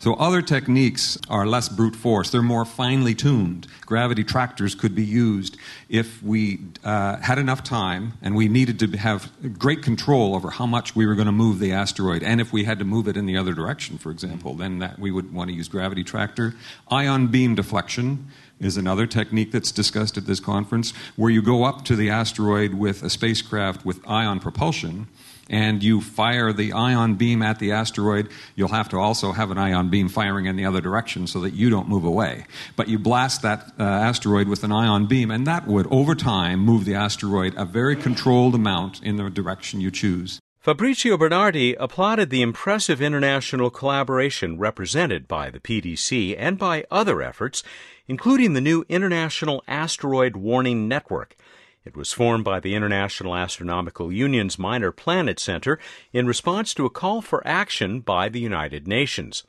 So 0.00 0.14
other 0.14 0.42
techniques 0.42 1.18
are 1.28 1.44
less 1.44 1.68
brute 1.68 1.96
force. 1.96 2.30
They're 2.30 2.40
more 2.40 2.64
finely 2.64 3.16
tuned. 3.16 3.66
Gravity 3.84 4.22
tractors 4.22 4.76
could 4.76 4.94
be 4.94 5.04
used 5.04 5.56
if 5.88 6.22
we 6.22 6.60
uh, 6.84 7.16
had 7.16 7.38
enough 7.38 7.64
time 7.64 8.12
and 8.22 8.36
we 8.36 8.46
needed 8.46 8.78
to 8.78 8.96
have 8.96 9.30
great 9.58 9.82
control 9.82 10.36
over 10.36 10.50
how 10.50 10.66
much 10.66 10.94
we 10.94 11.04
were 11.04 11.16
going 11.16 11.26
to 11.26 11.32
move 11.32 11.58
the 11.58 11.72
asteroid. 11.72 12.22
And 12.22 12.40
if 12.40 12.52
we 12.52 12.62
had 12.62 12.78
to 12.78 12.84
move 12.84 13.08
it 13.08 13.16
in 13.16 13.26
the 13.26 13.36
other 13.36 13.52
direction, 13.54 13.98
for 13.98 14.12
example, 14.12 14.54
then 14.54 14.78
that 14.78 15.00
we 15.00 15.10
would 15.10 15.34
want 15.34 15.50
to 15.50 15.56
use 15.56 15.66
gravity 15.66 16.04
tractor. 16.04 16.54
Ion 16.90 17.26
beam 17.26 17.56
deflection 17.56 18.28
is 18.60 18.76
another 18.76 19.06
technique 19.06 19.50
that's 19.50 19.72
discussed 19.72 20.16
at 20.16 20.26
this 20.26 20.40
conference, 20.40 20.92
where 21.16 21.30
you 21.30 21.42
go 21.42 21.64
up 21.64 21.84
to 21.84 21.94
the 21.94 22.10
asteroid 22.10 22.74
with 22.74 23.02
a 23.02 23.10
spacecraft 23.10 23.84
with 23.84 24.00
ion 24.08 24.40
propulsion 24.40 25.06
and 25.48 25.82
you 25.82 26.00
fire 26.00 26.52
the 26.52 26.72
ion 26.72 27.14
beam 27.14 27.42
at 27.42 27.58
the 27.58 27.72
asteroid, 27.72 28.28
you'll 28.54 28.68
have 28.68 28.88
to 28.90 28.98
also 28.98 29.32
have 29.32 29.50
an 29.50 29.58
ion 29.58 29.90
beam 29.90 30.08
firing 30.08 30.46
in 30.46 30.56
the 30.56 30.64
other 30.64 30.80
direction 30.80 31.26
so 31.26 31.40
that 31.40 31.54
you 31.54 31.70
don't 31.70 31.88
move 31.88 32.04
away. 32.04 32.44
But 32.76 32.88
you 32.88 32.98
blast 32.98 33.42
that 33.42 33.72
uh, 33.78 33.82
asteroid 33.82 34.48
with 34.48 34.64
an 34.64 34.72
ion 34.72 35.06
beam, 35.06 35.30
and 35.30 35.46
that 35.46 35.66
would, 35.66 35.86
over 35.90 36.14
time, 36.14 36.60
move 36.60 36.84
the 36.84 36.94
asteroid 36.94 37.54
a 37.56 37.64
very 37.64 37.96
controlled 37.96 38.54
amount 38.54 39.02
in 39.02 39.16
the 39.16 39.30
direction 39.30 39.80
you 39.80 39.90
choose. 39.90 40.40
Fabrizio 40.60 41.16
Bernardi 41.16 41.74
applauded 41.76 42.28
the 42.28 42.42
impressive 42.42 43.00
international 43.00 43.70
collaboration 43.70 44.58
represented 44.58 45.26
by 45.26 45.48
the 45.50 45.60
PDC 45.60 46.34
and 46.36 46.58
by 46.58 46.84
other 46.90 47.22
efforts, 47.22 47.62
including 48.06 48.52
the 48.52 48.60
new 48.60 48.84
International 48.88 49.62
Asteroid 49.66 50.36
Warning 50.36 50.86
Network. 50.86 51.36
It 51.84 51.96
was 51.96 52.12
formed 52.12 52.44
by 52.44 52.60
the 52.60 52.74
International 52.74 53.34
Astronomical 53.34 54.12
Union's 54.12 54.58
Minor 54.58 54.92
Planet 54.92 55.38
Center 55.40 55.78
in 56.12 56.26
response 56.26 56.74
to 56.74 56.86
a 56.86 56.90
call 56.90 57.22
for 57.22 57.46
action 57.46 58.00
by 58.00 58.28
the 58.28 58.40
United 58.40 58.86
Nations. 58.86 59.44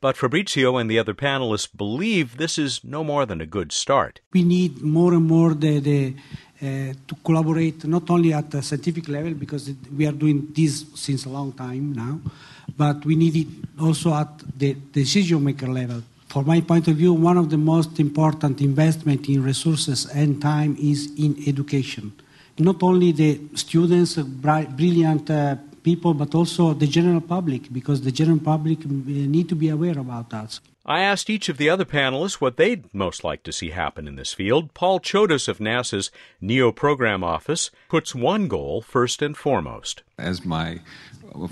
But 0.00 0.16
Fabrizio 0.16 0.76
and 0.76 0.90
the 0.90 0.98
other 0.98 1.14
panelists 1.14 1.68
believe 1.74 2.36
this 2.36 2.58
is 2.58 2.84
no 2.84 3.02
more 3.02 3.26
than 3.26 3.40
a 3.40 3.46
good 3.46 3.72
start. 3.72 4.20
We 4.32 4.42
need 4.42 4.82
more 4.82 5.14
and 5.14 5.26
more 5.26 5.54
the, 5.54 5.80
the 5.80 6.14
uh, 6.62 6.94
to 7.08 7.14
collaborate 7.24 7.84
not 7.84 8.08
only 8.10 8.32
at 8.32 8.50
the 8.50 8.62
scientific 8.62 9.08
level 9.08 9.34
because 9.34 9.70
we 9.96 10.06
are 10.06 10.12
doing 10.12 10.48
this 10.54 10.84
since 10.94 11.24
a 11.24 11.28
long 11.28 11.52
time 11.52 11.92
now, 11.92 12.20
but 12.76 13.04
we 13.04 13.16
need 13.16 13.36
it 13.36 13.48
also 13.80 14.14
at 14.14 14.28
the 14.56 14.74
decision 14.92 15.42
maker 15.42 15.66
level. 15.66 16.02
From 16.32 16.46
my 16.46 16.62
point 16.62 16.88
of 16.88 16.96
view, 16.96 17.12
one 17.12 17.36
of 17.36 17.50
the 17.50 17.58
most 17.58 18.00
important 18.00 18.62
investment 18.62 19.28
in 19.28 19.42
resources 19.42 20.06
and 20.06 20.40
time 20.40 20.78
is 20.80 21.12
in 21.18 21.36
education. 21.46 22.10
Not 22.58 22.82
only 22.82 23.12
the 23.12 23.38
students, 23.54 24.16
brilliant 24.16 25.28
uh, 25.28 25.56
people, 25.82 26.14
but 26.14 26.34
also 26.34 26.72
the 26.72 26.86
general 26.86 27.20
public, 27.20 27.70
because 27.70 28.00
the 28.00 28.12
general 28.12 28.38
public 28.38 28.78
uh, 28.78 28.88
need 28.88 29.50
to 29.50 29.54
be 29.54 29.68
aware 29.68 29.98
about 29.98 30.30
that. 30.30 30.58
I 30.86 31.02
asked 31.02 31.28
each 31.28 31.50
of 31.50 31.58
the 31.58 31.68
other 31.68 31.84
panelists 31.84 32.40
what 32.40 32.56
they'd 32.56 32.92
most 32.94 33.22
like 33.22 33.42
to 33.42 33.52
see 33.52 33.68
happen 33.68 34.08
in 34.08 34.16
this 34.16 34.32
field. 34.32 34.72
Paul 34.72 35.00
Chodas 35.00 35.48
of 35.48 35.58
NASA's 35.58 36.10
NEO 36.40 36.72
program 36.72 37.22
office 37.22 37.70
puts 37.90 38.14
one 38.14 38.48
goal 38.48 38.80
first 38.80 39.20
and 39.20 39.36
foremost. 39.36 40.02
As 40.18 40.46
my 40.46 40.80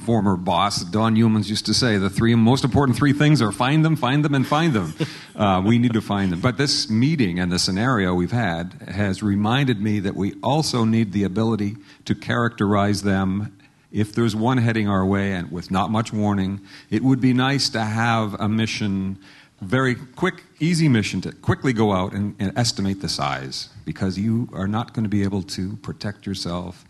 former 0.05 0.37
boss, 0.37 0.83
Don 0.85 1.17
Yeomans, 1.17 1.49
used 1.49 1.67
to 1.67 1.75
say, 1.75 1.97
the 1.99 2.11
three 2.11 2.35
most 2.35 2.65
important 2.65 2.97
three 2.97 3.13
things 3.13 3.41
are 3.43 3.53
find 3.53 3.85
them, 3.85 3.97
find 3.97 4.25
them, 4.25 4.35
and 4.35 4.47
find 4.47 4.73
them. 4.73 4.95
uh, 5.37 5.63
we 5.65 5.79
need 5.79 5.93
to 5.93 6.01
find 6.01 6.33
them. 6.33 6.41
But 6.41 6.57
this 6.57 6.91
meeting 6.91 7.39
and 7.39 7.51
the 7.51 7.59
scenario 7.59 8.15
we've 8.15 8.33
had 8.33 8.73
has 8.89 9.23
reminded 9.23 9.81
me 9.81 10.01
that 10.01 10.17
we 10.17 10.35
also 10.43 10.85
need 10.85 11.13
the 11.13 11.25
ability 11.25 11.77
to 12.05 12.15
characterize 12.15 13.03
them 13.03 13.57
if 13.93 14.15
there's 14.15 14.37
one 14.37 14.59
heading 14.59 14.89
our 14.89 15.05
way 15.05 15.33
and 15.33 15.51
with 15.51 15.71
not 15.71 15.91
much 15.91 16.13
warning, 16.13 16.61
it 16.91 17.03
would 17.03 17.21
be 17.21 17.33
nice 17.33 17.69
to 17.71 17.83
have 17.83 18.35
a 18.41 18.49
mission, 18.49 19.19
very 19.61 19.95
quick, 19.95 20.45
easy 20.61 20.89
mission 20.89 21.21
to 21.23 21.33
quickly 21.33 21.73
go 21.73 21.93
out 21.93 22.13
and, 22.13 22.35
and 22.39 22.57
estimate 22.57 23.01
the 23.01 23.09
size 23.09 23.69
because 23.85 24.19
you 24.19 24.49
are 24.53 24.69
not 24.69 24.95
going 24.95 25.05
to 25.05 25.09
be 25.09 25.25
able 25.25 25.43
to 25.43 25.77
protect 25.79 26.25
yourself, 26.25 26.85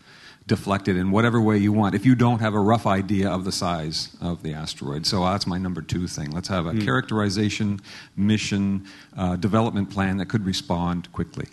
deflect 0.51 0.89
it 0.89 0.97
in 0.97 1.11
whatever 1.11 1.39
way 1.39 1.57
you 1.57 1.71
want 1.71 1.95
if 1.95 2.05
you 2.05 2.13
don't 2.13 2.39
have 2.39 2.53
a 2.53 2.59
rough 2.59 2.85
idea 2.85 3.29
of 3.29 3.45
the 3.45 3.53
size 3.53 4.17
of 4.19 4.43
the 4.43 4.53
asteroid. 4.53 5.05
So 5.05 5.23
that's 5.23 5.47
my 5.47 5.57
number 5.57 5.81
two 5.81 6.07
thing. 6.07 6.29
Let's 6.31 6.49
have 6.49 6.65
a 6.65 6.73
mm. 6.73 6.83
characterization, 6.83 7.79
mission, 8.17 8.85
uh, 9.15 9.37
development 9.37 9.89
plan 9.89 10.17
that 10.17 10.25
could 10.25 10.45
respond 10.45 11.09
quickly. 11.13 11.47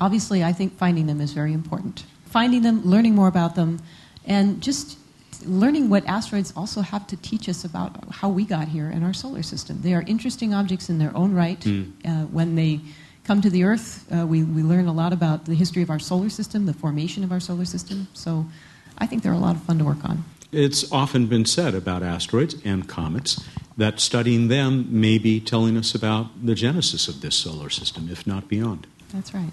Obviously, 0.00 0.42
I 0.42 0.54
think 0.54 0.78
finding 0.78 1.06
them 1.06 1.20
is 1.20 1.34
very 1.34 1.52
important. 1.52 2.06
Finding 2.24 2.62
them, 2.62 2.82
learning 2.94 3.14
more 3.14 3.28
about 3.28 3.54
them, 3.54 3.80
and 4.24 4.62
just 4.62 4.96
learning 5.44 5.90
what 5.90 6.02
asteroids 6.06 6.54
also 6.56 6.80
have 6.80 7.06
to 7.08 7.16
teach 7.18 7.50
us 7.50 7.66
about 7.66 8.02
how 8.10 8.30
we 8.30 8.46
got 8.46 8.66
here 8.66 8.88
in 8.90 9.02
our 9.02 9.12
solar 9.12 9.42
system. 9.42 9.82
They 9.82 9.92
are 9.92 10.04
interesting 10.06 10.54
objects 10.54 10.88
in 10.88 10.96
their 10.96 11.14
own 11.14 11.34
right. 11.34 11.60
Mm. 11.60 11.92
Uh, 12.02 12.24
when 12.38 12.54
they 12.54 12.80
come 13.24 13.40
to 13.40 13.50
the 13.50 13.64
Earth, 13.64 14.06
uh, 14.12 14.26
we, 14.26 14.42
we 14.42 14.62
learn 14.62 14.86
a 14.86 14.92
lot 14.92 15.12
about 15.12 15.44
the 15.44 15.54
history 15.54 15.82
of 15.82 15.90
our 15.90 15.98
solar 15.98 16.28
system, 16.28 16.66
the 16.66 16.74
formation 16.74 17.24
of 17.24 17.32
our 17.32 17.40
solar 17.40 17.64
system. 17.64 18.08
So 18.12 18.46
I 18.98 19.06
think 19.06 19.22
they're 19.22 19.32
a 19.32 19.38
lot 19.38 19.56
of 19.56 19.62
fun 19.62 19.78
to 19.78 19.84
work 19.84 20.04
on. 20.04 20.24
It's 20.50 20.90
often 20.92 21.26
been 21.26 21.46
said 21.46 21.74
about 21.74 22.02
asteroids 22.02 22.56
and 22.64 22.86
comets 22.86 23.42
that 23.76 24.00
studying 24.00 24.48
them 24.48 24.86
may 24.90 25.16
be 25.18 25.40
telling 25.40 25.78
us 25.78 25.94
about 25.94 26.44
the 26.44 26.54
genesis 26.54 27.08
of 27.08 27.22
this 27.22 27.36
solar 27.36 27.70
system, 27.70 28.08
if 28.10 28.26
not 28.26 28.48
beyond. 28.48 28.86
That's 29.12 29.32
right. 29.32 29.50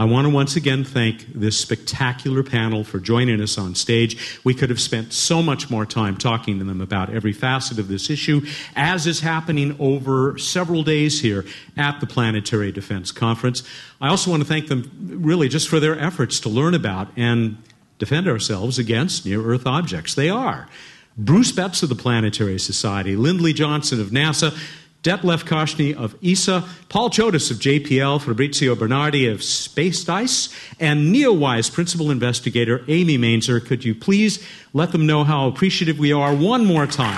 I 0.00 0.04
want 0.04 0.26
to 0.26 0.30
once 0.30 0.54
again 0.54 0.84
thank 0.84 1.26
this 1.32 1.58
spectacular 1.58 2.44
panel 2.44 2.84
for 2.84 3.00
joining 3.00 3.40
us 3.40 3.58
on 3.58 3.74
stage. 3.74 4.38
We 4.44 4.54
could 4.54 4.70
have 4.70 4.80
spent 4.80 5.12
so 5.12 5.42
much 5.42 5.70
more 5.70 5.84
time 5.84 6.16
talking 6.16 6.60
to 6.60 6.64
them 6.64 6.80
about 6.80 7.12
every 7.12 7.32
facet 7.32 7.80
of 7.80 7.88
this 7.88 8.08
issue, 8.08 8.46
as 8.76 9.08
is 9.08 9.18
happening 9.20 9.74
over 9.80 10.38
several 10.38 10.84
days 10.84 11.20
here 11.20 11.44
at 11.76 11.98
the 11.98 12.06
Planetary 12.06 12.70
Defense 12.70 13.10
Conference. 13.10 13.64
I 14.00 14.08
also 14.08 14.30
want 14.30 14.40
to 14.40 14.48
thank 14.48 14.68
them 14.68 14.88
really 15.20 15.48
just 15.48 15.68
for 15.68 15.80
their 15.80 15.98
efforts 15.98 16.38
to 16.40 16.48
learn 16.48 16.74
about 16.74 17.08
and 17.16 17.60
defend 17.98 18.28
ourselves 18.28 18.78
against 18.78 19.26
near 19.26 19.44
Earth 19.44 19.66
objects. 19.66 20.14
They 20.14 20.30
are. 20.30 20.68
Bruce 21.16 21.50
Betts 21.50 21.82
of 21.82 21.88
the 21.88 21.96
Planetary 21.96 22.60
Society, 22.60 23.16
Lindley 23.16 23.52
Johnson 23.52 24.00
of 24.00 24.10
NASA, 24.10 24.56
Detlef 25.08 25.44
Koschny 25.44 25.94
of 25.94 26.14
ESA, 26.22 26.68
Paul 26.90 27.08
Chodas 27.08 27.50
of 27.50 27.56
JPL, 27.56 28.20
Fabrizio 28.20 28.74
Bernardi 28.74 29.26
of 29.26 29.38
SpaceDyS, 29.38 30.54
and 30.78 31.14
NEOWISE 31.14 31.72
principal 31.72 32.10
investigator 32.10 32.84
Amy 32.88 33.16
Mainzer. 33.16 33.64
Could 33.64 33.86
you 33.86 33.94
please 33.94 34.46
let 34.74 34.92
them 34.92 35.06
know 35.06 35.24
how 35.24 35.48
appreciative 35.48 35.98
we 35.98 36.12
are 36.12 36.34
one 36.34 36.66
more 36.66 36.86
time? 36.86 37.16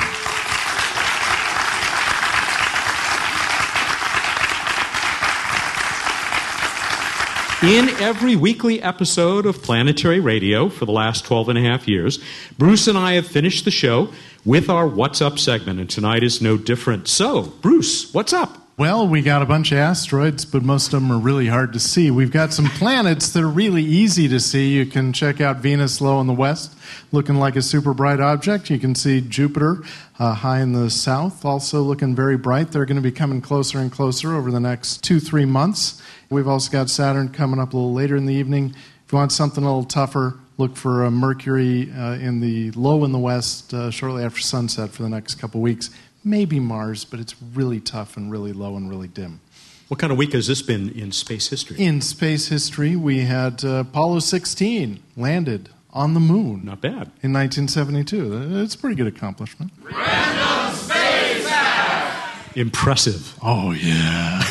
In 7.63 7.89
every 8.01 8.37
weekly 8.37 8.81
episode 8.81 9.45
of 9.45 9.63
Planetary 9.63 10.21
Radio 10.21 10.69
for 10.69 10.87
the 10.87 10.93
last 10.93 11.27
12 11.27 11.51
and 11.51 11.59
a 11.59 11.63
half 11.63 11.87
years, 11.87 12.19
Bruce 12.57 12.87
and 12.87 12.97
I 12.97 13.15
have 13.15 13.27
finished 13.27 13.67
the 13.67 13.71
show 13.71 14.11
with 14.45 14.71
our 14.71 14.87
What's 14.87 15.21
Up 15.21 15.39
segment, 15.39 15.81
and 15.81 15.91
tonight 15.91 16.23
is 16.23 16.41
no 16.41 16.57
different. 16.57 17.09
So, 17.09 17.43
Bruce, 17.43 18.13
what's 18.15 18.33
up? 18.33 18.57
Well, 18.81 19.07
we 19.07 19.21
got 19.21 19.43
a 19.43 19.47
bunch 19.47 19.73
of 19.73 19.79
asteroids, 19.79 20.47
but 20.47 20.63
most 20.63 20.95
of 20.95 21.03
them 21.03 21.13
are 21.13 21.19
really 21.19 21.49
hard 21.49 21.75
to 21.75 21.79
see. 21.79 22.11
We've 22.11 22.31
got 22.31 22.55
some 22.55 22.65
planets 22.65 23.29
that 23.35 23.43
are 23.43 23.49
really 23.49 23.83
easy 23.83 24.27
to 24.29 24.41
see. 24.41 24.71
You 24.71 24.87
can 24.87 25.13
check 25.13 25.39
out 25.39 25.59
Venus 25.59 26.01
low 26.01 26.19
in 26.23 26.27
the 26.27 26.33
west, 26.33 26.75
looking 27.13 27.35
like 27.35 27.57
a 27.57 27.63
super 27.63 27.93
bright 27.93 28.21
object. 28.21 28.71
You 28.71 28.79
can 28.79 28.95
see 28.95 29.21
Jupiter 29.21 29.83
uh, 30.19 30.33
high 30.33 30.61
in 30.61 30.73
the 30.73 30.89
south, 30.89 31.45
also 31.45 31.83
looking 31.83 32.17
very 32.17 32.39
bright. 32.39 32.73
They're 32.73 32.87
going 32.87 32.97
to 32.97 33.03
be 33.03 33.13
coming 33.13 33.43
closer 33.43 33.79
and 33.79 33.93
closer 33.93 34.35
over 34.35 34.51
the 34.51 34.61
next 34.61 35.05
two, 35.05 35.21
three 35.21 35.45
months. 35.45 36.01
We've 36.31 36.49
also 36.49 36.73
got 36.73 36.89
Saturn 36.89 37.29
coming 37.29 37.61
up 37.61 37.75
a 37.75 37.77
little 37.77 37.93
later 37.93 38.17
in 38.17 38.25
the 38.25 38.35
evening. 38.35 38.75
If 39.05 39.13
you 39.13 39.19
want 39.19 39.33
something 39.33 39.63
a 39.63 39.67
little 39.67 39.85
tougher, 39.85 40.39
look 40.61 40.77
for 40.77 41.05
uh, 41.05 41.11
Mercury 41.11 41.91
uh, 41.93 42.13
in 42.13 42.41
the 42.41 42.71
low 42.73 43.05
in 43.05 43.11
the 43.11 43.19
west 43.19 43.75
uh, 43.75 43.91
shortly 43.91 44.23
after 44.23 44.41
sunset 44.41 44.91
for 44.91 45.03
the 45.03 45.09
next 45.09 45.35
couple 45.37 45.61
weeks 45.61 45.91
maybe 46.25 46.61
Mars, 46.61 47.05
but 47.05 47.21
it's 47.21 47.35
really 47.55 47.81
tough 47.81 48.17
and 48.17 48.31
really 48.31 48.53
low 48.53 48.77
and 48.77 48.89
really 48.91 49.09
dim. 49.09 49.41
What 49.89 49.99
kind 49.99 50.13
of 50.13 50.19
week 50.19 50.33
has 50.35 50.47
this 50.47 50.63
been 50.63 50.91
in 50.91 51.11
space 51.11 51.49
history? 51.49 51.77
In 51.79 52.01
space 52.01 52.49
history, 52.49 52.95
we 52.95 53.21
had 53.21 53.65
uh, 53.65 53.81
Apollo 53.81 54.21
16 54.21 55.03
landed 55.17 55.71
on 55.93 56.15
the 56.15 56.21
moon. 56.21 56.65
Not 56.65 56.81
bad. 56.81 57.11
In 57.23 57.33
1972. 57.33 58.61
It's 58.63 58.77
a 58.77 58.79
pretty 58.79 58.95
good 58.95 59.09
accomplishment. 59.09 59.73
Random 59.83 60.77
Space 60.77 61.49
Fact! 61.49 62.57
Impressive. 62.57 63.37
Oh, 63.43 63.73
yeah. 63.73 64.45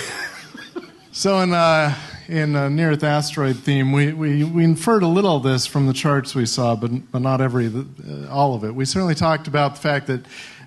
so, 1.14 1.40
in, 1.40 1.54
uh, 1.54 1.96
in 2.30 2.56
uh, 2.56 2.70
near 2.70 2.92
Earth 2.92 3.04
asteroid 3.04 3.58
theme, 3.58 3.92
we, 3.92 4.14
we, 4.14 4.44
we 4.44 4.64
inferred 4.64 5.02
a 5.02 5.08
little 5.08 5.38
of 5.38 5.44
this 5.44 5.66
from 5.66 5.88
the 5.88 5.94
charts 5.94 6.36
we 6.36 6.46
saw, 6.46 6.76
but, 6.76 7.12
but 7.12 7.24
not 7.24 7.42
every, 7.42 7.68
uh, 7.68 8.30
all 8.30 8.54
of 8.54 8.64
it. 8.64 8.76
We 8.76 8.86
certainly 8.86 9.16
talked 9.16 9.48
about 9.48 9.76
the 9.76 9.82
fact 9.82 10.06
that 10.08 10.26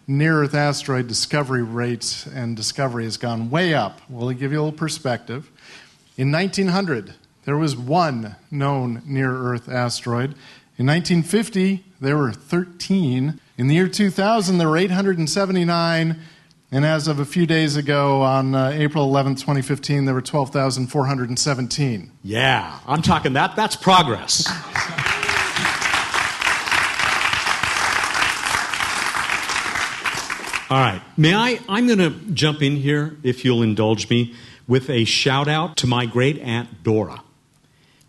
near 0.08 0.42
Earth 0.42 0.54
asteroid 0.54 1.06
discovery 1.06 1.62
rates 1.62 2.26
and 2.26 2.56
discovery 2.56 3.04
has 3.04 3.16
gone 3.16 3.48
way 3.48 3.74
up. 3.74 4.00
We'll 4.08 4.28
give 4.32 4.50
you 4.50 4.58
a 4.58 4.62
little 4.62 4.76
perspective. 4.76 5.50
In 6.16 6.32
1900, 6.32 7.14
there 7.44 7.56
was 7.56 7.76
one 7.76 8.34
known 8.50 9.00
near 9.06 9.30
Earth 9.30 9.68
asteroid. 9.68 10.34
In 10.78 10.86
1950, 10.86 11.84
there 12.00 12.18
were 12.18 12.32
13. 12.32 13.38
In 13.56 13.68
the 13.68 13.74
year 13.76 13.88
2000, 13.88 14.58
there 14.58 14.68
were 14.68 14.76
879. 14.76 16.20
And 16.74 16.86
as 16.86 17.06
of 17.06 17.20
a 17.20 17.26
few 17.26 17.44
days 17.44 17.76
ago, 17.76 18.22
on 18.22 18.54
uh, 18.54 18.70
April 18.72 19.04
11, 19.04 19.34
2015, 19.34 20.06
there 20.06 20.14
were 20.14 20.22
12,417. 20.22 22.10
Yeah, 22.24 22.78
I'm 22.86 23.02
talking 23.02 23.34
that. 23.34 23.54
That's 23.56 23.76
progress. 23.76 24.48
All 30.70 30.78
right. 30.78 31.02
May 31.18 31.34
I? 31.34 31.60
I'm 31.68 31.86
going 31.86 31.98
to 31.98 32.08
jump 32.32 32.62
in 32.62 32.76
here, 32.76 33.18
if 33.22 33.44
you'll 33.44 33.62
indulge 33.62 34.08
me, 34.08 34.34
with 34.66 34.88
a 34.88 35.04
shout 35.04 35.48
out 35.48 35.76
to 35.76 35.86
my 35.86 36.06
great 36.06 36.38
aunt 36.38 36.82
Dora. 36.82 37.22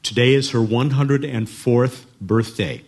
Today 0.03 0.33
is 0.33 0.51
her 0.51 0.59
104th 0.59 2.05
birthday. 2.21 2.81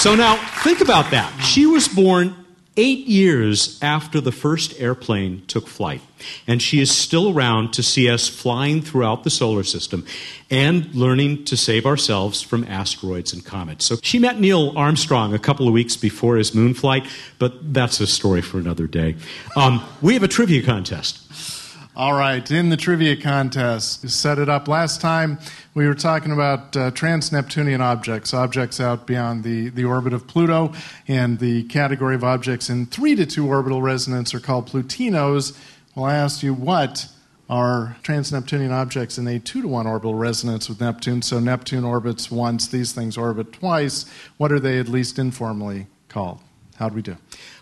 So 0.00 0.14
now, 0.14 0.36
think 0.62 0.80
about 0.80 1.10
that. 1.10 1.30
She 1.44 1.66
was 1.66 1.86
born 1.86 2.34
eight 2.78 3.06
years 3.06 3.78
after 3.82 4.18
the 4.18 4.32
first 4.32 4.80
airplane 4.80 5.42
took 5.46 5.66
flight. 5.66 6.00
And 6.46 6.62
she 6.62 6.80
is 6.80 6.90
still 6.90 7.36
around 7.36 7.74
to 7.74 7.82
see 7.82 8.08
us 8.08 8.26
flying 8.26 8.80
throughout 8.80 9.24
the 9.24 9.30
solar 9.30 9.62
system 9.62 10.06
and 10.48 10.94
learning 10.94 11.44
to 11.44 11.54
save 11.54 11.84
ourselves 11.84 12.40
from 12.40 12.64
asteroids 12.64 13.34
and 13.34 13.44
comets. 13.44 13.84
So 13.84 13.96
she 14.02 14.18
met 14.18 14.40
Neil 14.40 14.72
Armstrong 14.74 15.34
a 15.34 15.38
couple 15.38 15.68
of 15.68 15.74
weeks 15.74 15.98
before 15.98 16.36
his 16.36 16.54
moon 16.54 16.72
flight, 16.72 17.06
but 17.38 17.74
that's 17.74 18.00
a 18.00 18.06
story 18.06 18.40
for 18.40 18.58
another 18.58 18.86
day. 18.86 19.16
Um, 19.54 19.84
we 20.00 20.14
have 20.14 20.22
a 20.22 20.28
trivia 20.28 20.62
contest. 20.62 21.59
All 21.96 22.14
right, 22.14 22.48
in 22.48 22.68
the 22.68 22.76
trivia 22.76 23.16
contest, 23.16 24.08
set 24.08 24.38
it 24.38 24.48
up. 24.48 24.68
Last 24.68 25.00
time 25.00 25.40
we 25.74 25.88
were 25.88 25.94
talking 25.94 26.30
about 26.30 26.76
uh, 26.76 26.92
trans 26.92 27.32
Neptunian 27.32 27.80
objects, 27.80 28.32
objects 28.32 28.78
out 28.78 29.08
beyond 29.08 29.42
the, 29.42 29.70
the 29.70 29.84
orbit 29.84 30.12
of 30.12 30.28
Pluto, 30.28 30.72
and 31.08 31.40
the 31.40 31.64
category 31.64 32.14
of 32.14 32.22
objects 32.22 32.70
in 32.70 32.86
3 32.86 33.16
to 33.16 33.26
2 33.26 33.44
orbital 33.44 33.82
resonance 33.82 34.32
are 34.32 34.40
called 34.40 34.68
Plutinos. 34.68 35.58
Well, 35.96 36.04
I 36.04 36.14
asked 36.14 36.44
you 36.44 36.54
what 36.54 37.08
are 37.48 37.96
trans 38.04 38.30
Neptunian 38.30 38.70
objects 38.70 39.18
in 39.18 39.26
a 39.26 39.40
2 39.40 39.62
to 39.62 39.68
1 39.68 39.88
orbital 39.88 40.14
resonance 40.14 40.68
with 40.68 40.80
Neptune. 40.80 41.22
So 41.22 41.40
Neptune 41.40 41.82
orbits 41.82 42.30
once, 42.30 42.68
these 42.68 42.92
things 42.92 43.18
orbit 43.18 43.52
twice. 43.52 44.08
What 44.36 44.52
are 44.52 44.60
they 44.60 44.78
at 44.78 44.86
least 44.86 45.18
informally 45.18 45.88
called? 46.08 46.38
How'd 46.76 46.94
we 46.94 47.02
do? 47.02 47.16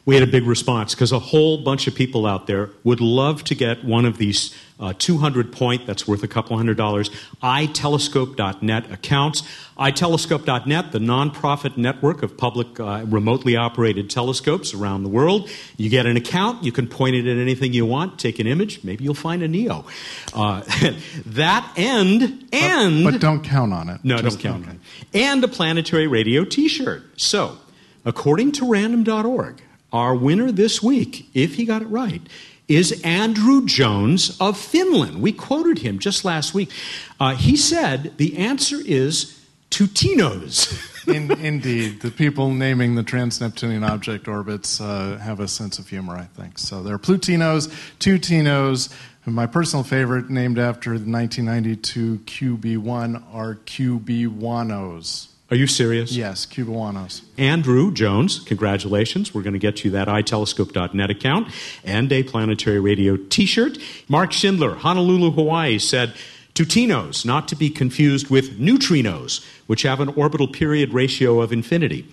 We 0.08 0.14
had 0.14 0.26
a 0.26 0.32
big 0.32 0.46
response 0.46 0.94
because 0.94 1.12
a 1.12 1.18
whole 1.18 1.58
bunch 1.58 1.86
of 1.86 1.94
people 1.94 2.24
out 2.24 2.46
there 2.46 2.70
would 2.82 2.98
love 2.98 3.44
to 3.44 3.54
get 3.54 3.84
one 3.84 4.06
of 4.06 4.16
these 4.16 4.56
uh, 4.80 4.94
200 4.96 5.52
point, 5.52 5.86
that's 5.86 6.08
worth 6.08 6.22
a 6.22 6.26
couple 6.26 6.56
hundred 6.56 6.78
dollars, 6.78 7.10
itelescope.net 7.42 8.90
accounts. 8.90 9.42
itelescope.net, 9.78 10.92
the 10.92 10.98
nonprofit 10.98 11.76
network 11.76 12.22
of 12.22 12.38
public 12.38 12.80
uh, 12.80 13.04
remotely 13.06 13.54
operated 13.54 14.08
telescopes 14.08 14.72
around 14.72 15.02
the 15.02 15.10
world. 15.10 15.50
You 15.76 15.90
get 15.90 16.06
an 16.06 16.16
account, 16.16 16.64
you 16.64 16.72
can 16.72 16.88
point 16.88 17.14
it 17.14 17.30
at 17.30 17.36
anything 17.36 17.74
you 17.74 17.84
want, 17.84 18.18
take 18.18 18.38
an 18.38 18.46
image, 18.46 18.82
maybe 18.82 19.04
you'll 19.04 19.12
find 19.12 19.42
a 19.42 19.48
NEO. 19.48 19.84
Uh, 20.32 20.62
that 21.26 21.70
and, 21.76 22.48
and. 22.50 23.04
But, 23.04 23.10
but, 23.10 23.20
don't 23.20 23.44
count 23.44 23.74
on 23.74 23.90
it. 23.90 24.02
No, 24.04 24.16
Just, 24.16 24.40
don't 24.40 24.52
count 24.54 24.68
on 24.68 24.76
it. 24.76 24.80
And 25.12 25.44
a 25.44 25.48
planetary 25.48 26.06
radio 26.06 26.46
t 26.46 26.66
shirt. 26.66 27.20
So, 27.20 27.58
according 28.06 28.52
to 28.52 28.70
random.org, 28.70 29.64
our 29.92 30.14
winner 30.14 30.52
this 30.52 30.82
week, 30.82 31.28
if 31.34 31.54
he 31.54 31.64
got 31.64 31.82
it 31.82 31.88
right, 31.88 32.22
is 32.68 33.00
Andrew 33.02 33.64
Jones 33.64 34.36
of 34.40 34.58
Finland. 34.58 35.22
We 35.22 35.32
quoted 35.32 35.78
him 35.78 35.98
just 35.98 36.24
last 36.24 36.52
week. 36.52 36.70
Uh, 37.18 37.34
he 37.34 37.56
said 37.56 38.16
the 38.18 38.36
answer 38.36 38.76
is 38.84 39.38
Twotinos. 39.70 40.94
In, 41.08 41.30
indeed, 41.40 42.02
the 42.02 42.10
people 42.10 42.50
naming 42.50 42.94
the 42.94 43.02
trans 43.02 43.40
Neptunian 43.40 43.82
object 43.82 44.28
orbits 44.28 44.78
uh, 44.78 45.18
have 45.22 45.40
a 45.40 45.48
sense 45.48 45.78
of 45.78 45.88
humor, 45.88 46.14
I 46.14 46.24
think. 46.24 46.58
So 46.58 46.82
there 46.82 46.94
are 46.94 46.98
Plutinos, 46.98 47.68
Twotinos. 47.98 48.92
My 49.24 49.46
personal 49.46 49.84
favorite, 49.84 50.28
named 50.28 50.58
after 50.58 50.98
the 50.98 51.10
1992 51.10 52.18
QB1, 52.26 53.22
are 53.32 53.54
QB1Os. 53.54 55.28
Are 55.50 55.56
you 55.56 55.66
serious? 55.66 56.12
Yes, 56.12 56.44
Cubewanos. 56.44 57.22
Andrew 57.38 57.90
Jones, 57.90 58.40
congratulations. 58.40 59.32
We're 59.32 59.42
going 59.42 59.54
to 59.54 59.58
get 59.58 59.82
you 59.82 59.90
that 59.92 60.06
itelescope.net 60.06 61.10
account 61.10 61.48
and 61.84 62.12
a 62.12 62.22
planetary 62.22 62.80
radio 62.80 63.16
t 63.16 63.46
shirt. 63.46 63.78
Mark 64.08 64.32
Schindler, 64.32 64.74
Honolulu, 64.74 65.30
Hawaii, 65.30 65.78
said, 65.78 66.12
Twotinos, 66.54 67.24
not 67.24 67.48
to 67.48 67.56
be 67.56 67.70
confused 67.70 68.28
with 68.28 68.58
neutrinos, 68.58 69.42
which 69.66 69.82
have 69.82 70.00
an 70.00 70.10
orbital 70.10 70.48
period 70.48 70.92
ratio 70.92 71.40
of 71.40 71.50
infinity. 71.50 72.06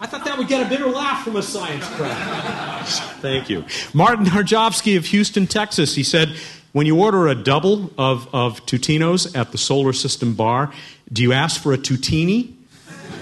I 0.00 0.06
thought 0.06 0.24
that 0.24 0.36
would 0.36 0.48
get 0.48 0.66
a 0.66 0.68
bigger 0.68 0.88
laugh 0.88 1.22
from 1.22 1.36
a 1.36 1.42
science 1.42 1.86
crowd. 1.90 2.84
Thank 3.20 3.48
you. 3.48 3.64
Martin 3.94 4.26
Harjovsky 4.26 4.96
of 4.96 5.04
Houston, 5.06 5.46
Texas, 5.46 5.94
he 5.94 6.02
said, 6.02 6.34
when 6.72 6.86
you 6.86 7.00
order 7.00 7.28
a 7.28 7.34
double 7.34 7.90
of, 7.98 8.28
of 8.34 8.64
Twotinos 8.66 9.36
at 9.36 9.52
the 9.52 9.58
solar 9.58 9.92
system 9.92 10.34
bar, 10.34 10.72
do 11.12 11.22
you 11.22 11.32
ask 11.32 11.62
for 11.62 11.72
a 11.72 11.78
Tutini? 11.78 12.54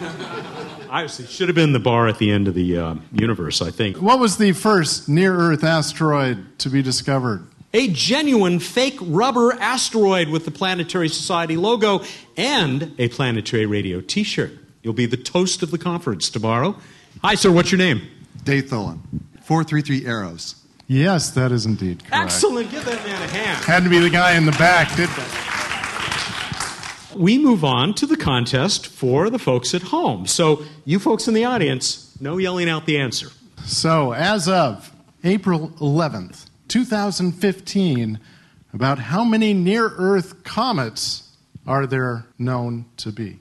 I 0.91 1.07
should 1.07 1.49
have 1.49 1.55
been 1.55 1.73
the 1.73 1.79
bar 1.79 2.09
at 2.09 2.19
the 2.19 2.31
end 2.31 2.49
of 2.49 2.55
the 2.55 2.79
uh, 2.79 2.95
universe, 3.13 3.63
I 3.63 3.71
think. 3.71 3.99
What 3.99 4.19
was 4.19 4.39
the 4.39 4.53
first 4.53 5.09
near 5.09 5.35
Earth 5.35 5.63
asteroid 5.63 6.59
to 6.61 6.69
be 6.69 6.83
discovered? 6.83 7.47
A 7.73 7.89
genuine 7.89 8.59
fake 8.59 8.99
rubber 9.01 9.53
asteroid 9.53 10.29
with 10.29 10.45
the 10.45 10.51
Planetary 10.51 11.09
Society 11.09 11.57
logo 11.57 12.03
and 12.37 12.93
a 12.99 13.09
Planetary 13.09 13.67
Radio 13.67 14.01
t 14.01 14.25
shirt. 14.25 14.51
You'll 14.83 14.95
be 14.95 15.07
the 15.07 15.17
toast 15.17 15.63
of 15.63 15.71
the 15.71 15.79
conference 15.79 16.29
tomorrow. 16.31 16.77
Hi, 17.23 17.37
sir, 17.37 17.53
what's 17.53 17.71
your 17.71 17.79
name? 17.79 18.03
Dave 18.43 18.65
Tholen. 18.65 18.99
433 19.43 20.07
Eros. 20.07 20.60
Yes, 20.91 21.31
that 21.31 21.53
is 21.53 21.67
indeed 21.67 22.01
correct. 22.05 22.25
Excellent. 22.25 22.69
Give 22.73 22.85
that 22.85 23.07
man 23.07 23.23
a 23.23 23.27
hand. 23.29 23.65
Had 23.65 23.85
to 23.85 23.89
be 23.89 24.01
the 24.01 24.11
guy 24.11 24.37
in 24.37 24.45
the 24.45 24.51
back, 24.53 24.89
didn't 24.97 25.17
it? 25.19 25.51
we 27.17 27.39
move 27.39 27.65
on 27.65 27.95
to 27.95 28.07
the 28.07 28.17
contest 28.17 28.89
for 28.89 29.31
the 29.31 29.39
folks 29.39 29.73
at 29.73 29.83
home. 29.83 30.27
So, 30.27 30.65
you 30.85 30.99
folks 30.99 31.29
in 31.29 31.35
the 31.35 31.45
audience, 31.45 32.17
no 32.21 32.39
yelling 32.39 32.69
out 32.69 32.87
the 32.87 32.99
answer. 32.99 33.29
So, 33.65 34.13
as 34.15 34.49
of 34.49 34.93
April 35.23 35.69
11th, 35.79 36.47
2015, 36.67 38.19
about 38.73 38.99
how 38.99 39.23
many 39.23 39.55
near 39.55 39.91
Earth 39.97 40.43
comets 40.43 41.37
are 41.69 41.87
there 41.87 42.27
known 42.37 42.87
to 42.97 43.13
be? 43.13 43.39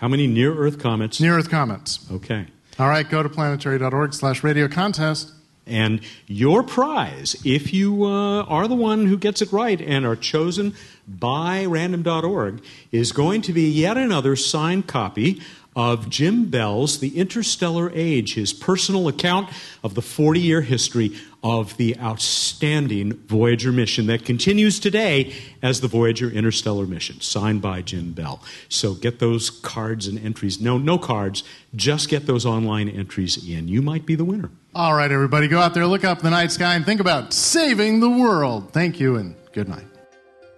How 0.00 0.08
many 0.08 0.26
near 0.26 0.54
Earth 0.54 0.78
comets? 0.78 1.18
Near 1.18 1.38
Earth 1.38 1.48
comets. 1.48 2.06
Okay. 2.12 2.46
All 2.78 2.88
right, 2.88 3.08
go 3.08 3.22
to 3.22 3.28
planetary.org 3.30 4.12
slash 4.12 4.44
radio 4.44 4.68
contest. 4.68 5.32
And 5.70 6.00
your 6.26 6.62
prize, 6.62 7.40
if 7.44 7.72
you 7.72 8.04
uh, 8.04 8.42
are 8.42 8.68
the 8.68 8.74
one 8.74 9.06
who 9.06 9.16
gets 9.16 9.40
it 9.40 9.52
right 9.52 9.80
and 9.80 10.04
are 10.04 10.16
chosen 10.16 10.74
by 11.06 11.64
random.org, 11.64 12.62
is 12.92 13.12
going 13.12 13.42
to 13.42 13.52
be 13.52 13.68
yet 13.70 13.96
another 13.96 14.36
signed 14.36 14.86
copy 14.86 15.40
of 15.76 16.10
Jim 16.10 16.46
Bell's 16.50 16.98
The 16.98 17.16
Interstellar 17.16 17.90
Age, 17.94 18.34
his 18.34 18.52
personal 18.52 19.08
account 19.08 19.50
of 19.82 19.94
the 19.94 20.02
40 20.02 20.40
year 20.40 20.60
history 20.62 21.16
of 21.42 21.76
the 21.76 21.98
outstanding 21.98 23.14
Voyager 23.26 23.72
mission 23.72 24.06
that 24.06 24.24
continues 24.24 24.78
today 24.78 25.32
as 25.62 25.80
the 25.80 25.88
Voyager 25.88 26.30
Interstellar 26.30 26.86
Mission, 26.86 27.20
signed 27.20 27.62
by 27.62 27.80
Jim 27.82 28.12
Bell. 28.12 28.42
So 28.68 28.94
get 28.94 29.20
those 29.20 29.48
cards 29.48 30.06
and 30.06 30.18
entries. 30.18 30.60
No, 30.60 30.76
no 30.76 30.98
cards, 30.98 31.42
just 31.74 32.08
get 32.08 32.26
those 32.26 32.44
online 32.44 32.88
entries 32.88 33.48
in. 33.48 33.68
You 33.68 33.80
might 33.80 34.04
be 34.04 34.14
the 34.16 34.24
winner. 34.24 34.50
All 34.74 34.94
right, 34.94 35.10
everybody, 35.10 35.48
go 35.48 35.60
out 35.60 35.74
there, 35.74 35.86
look 35.86 36.04
up 36.04 36.20
the 36.20 36.30
night 36.30 36.52
sky, 36.52 36.74
and 36.74 36.84
think 36.84 37.00
about 37.00 37.32
saving 37.32 38.00
the 38.00 38.10
world. 38.10 38.72
Thank 38.72 39.00
you, 39.00 39.16
and 39.16 39.34
good 39.52 39.68
night. 39.68 39.86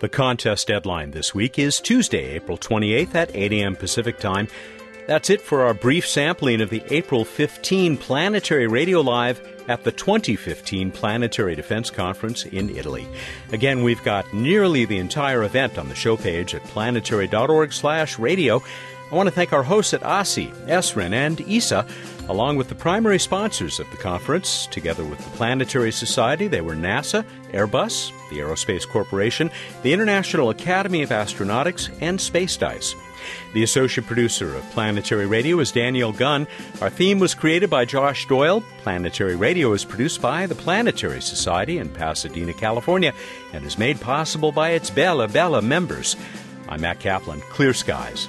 The 0.00 0.08
contest 0.08 0.66
deadline 0.66 1.12
this 1.12 1.32
week 1.32 1.60
is 1.60 1.80
Tuesday, 1.80 2.34
April 2.34 2.58
28th 2.58 3.14
at 3.14 3.34
8 3.36 3.52
a.m. 3.52 3.76
Pacific 3.76 4.18
Time. 4.18 4.48
That's 5.06 5.30
it 5.30 5.40
for 5.40 5.62
our 5.62 5.74
brief 5.74 6.06
sampling 6.06 6.60
of 6.60 6.70
the 6.70 6.82
April 6.90 7.24
15 7.24 7.96
Planetary 7.96 8.68
Radio 8.68 9.00
Live 9.00 9.40
at 9.68 9.82
the 9.82 9.90
2015 9.90 10.92
Planetary 10.92 11.56
Defense 11.56 11.90
Conference 11.90 12.44
in 12.46 12.70
Italy. 12.70 13.08
Again, 13.50 13.82
we've 13.82 14.02
got 14.04 14.32
nearly 14.32 14.84
the 14.84 14.98
entire 14.98 15.42
event 15.42 15.76
on 15.76 15.88
the 15.88 15.96
show 15.96 16.16
page 16.16 16.54
at 16.54 16.62
planetary.org/radio. 16.64 18.62
I 19.10 19.14
want 19.14 19.26
to 19.26 19.34
thank 19.34 19.52
our 19.52 19.64
hosts 19.64 19.92
at 19.92 20.04
ASI, 20.04 20.52
ESRIN, 20.68 21.12
and 21.12 21.40
ESA, 21.42 21.84
along 22.28 22.56
with 22.56 22.68
the 22.68 22.74
primary 22.74 23.18
sponsors 23.18 23.80
of 23.80 23.90
the 23.90 23.96
conference. 23.96 24.66
Together 24.68 25.04
with 25.04 25.18
the 25.18 25.36
Planetary 25.36 25.92
Society, 25.92 26.46
they 26.46 26.60
were 26.60 26.76
NASA, 26.76 27.24
Airbus, 27.52 28.12
the 28.30 28.38
Aerospace 28.38 28.88
Corporation, 28.88 29.50
the 29.82 29.92
International 29.92 30.50
Academy 30.50 31.02
of 31.02 31.10
Astronautics, 31.10 31.90
and 32.00 32.20
SpaceDyS. 32.20 32.94
The 33.52 33.62
associate 33.62 34.06
producer 34.06 34.54
of 34.54 34.70
Planetary 34.70 35.26
Radio 35.26 35.58
is 35.60 35.72
Daniel 35.72 36.12
Gunn. 36.12 36.46
Our 36.80 36.90
theme 36.90 37.18
was 37.18 37.34
created 37.34 37.70
by 37.70 37.84
Josh 37.84 38.26
Doyle. 38.26 38.62
Planetary 38.82 39.36
Radio 39.36 39.72
is 39.72 39.84
produced 39.84 40.20
by 40.20 40.46
the 40.46 40.54
Planetary 40.54 41.20
Society 41.20 41.78
in 41.78 41.88
Pasadena, 41.88 42.52
California, 42.52 43.12
and 43.52 43.64
is 43.64 43.78
made 43.78 44.00
possible 44.00 44.52
by 44.52 44.70
its 44.70 44.90
Bella 44.90 45.28
Bella 45.28 45.62
members. 45.62 46.16
I'm 46.68 46.80
Matt 46.80 47.00
Kaplan. 47.00 47.40
Clear 47.42 47.74
skies. 47.74 48.28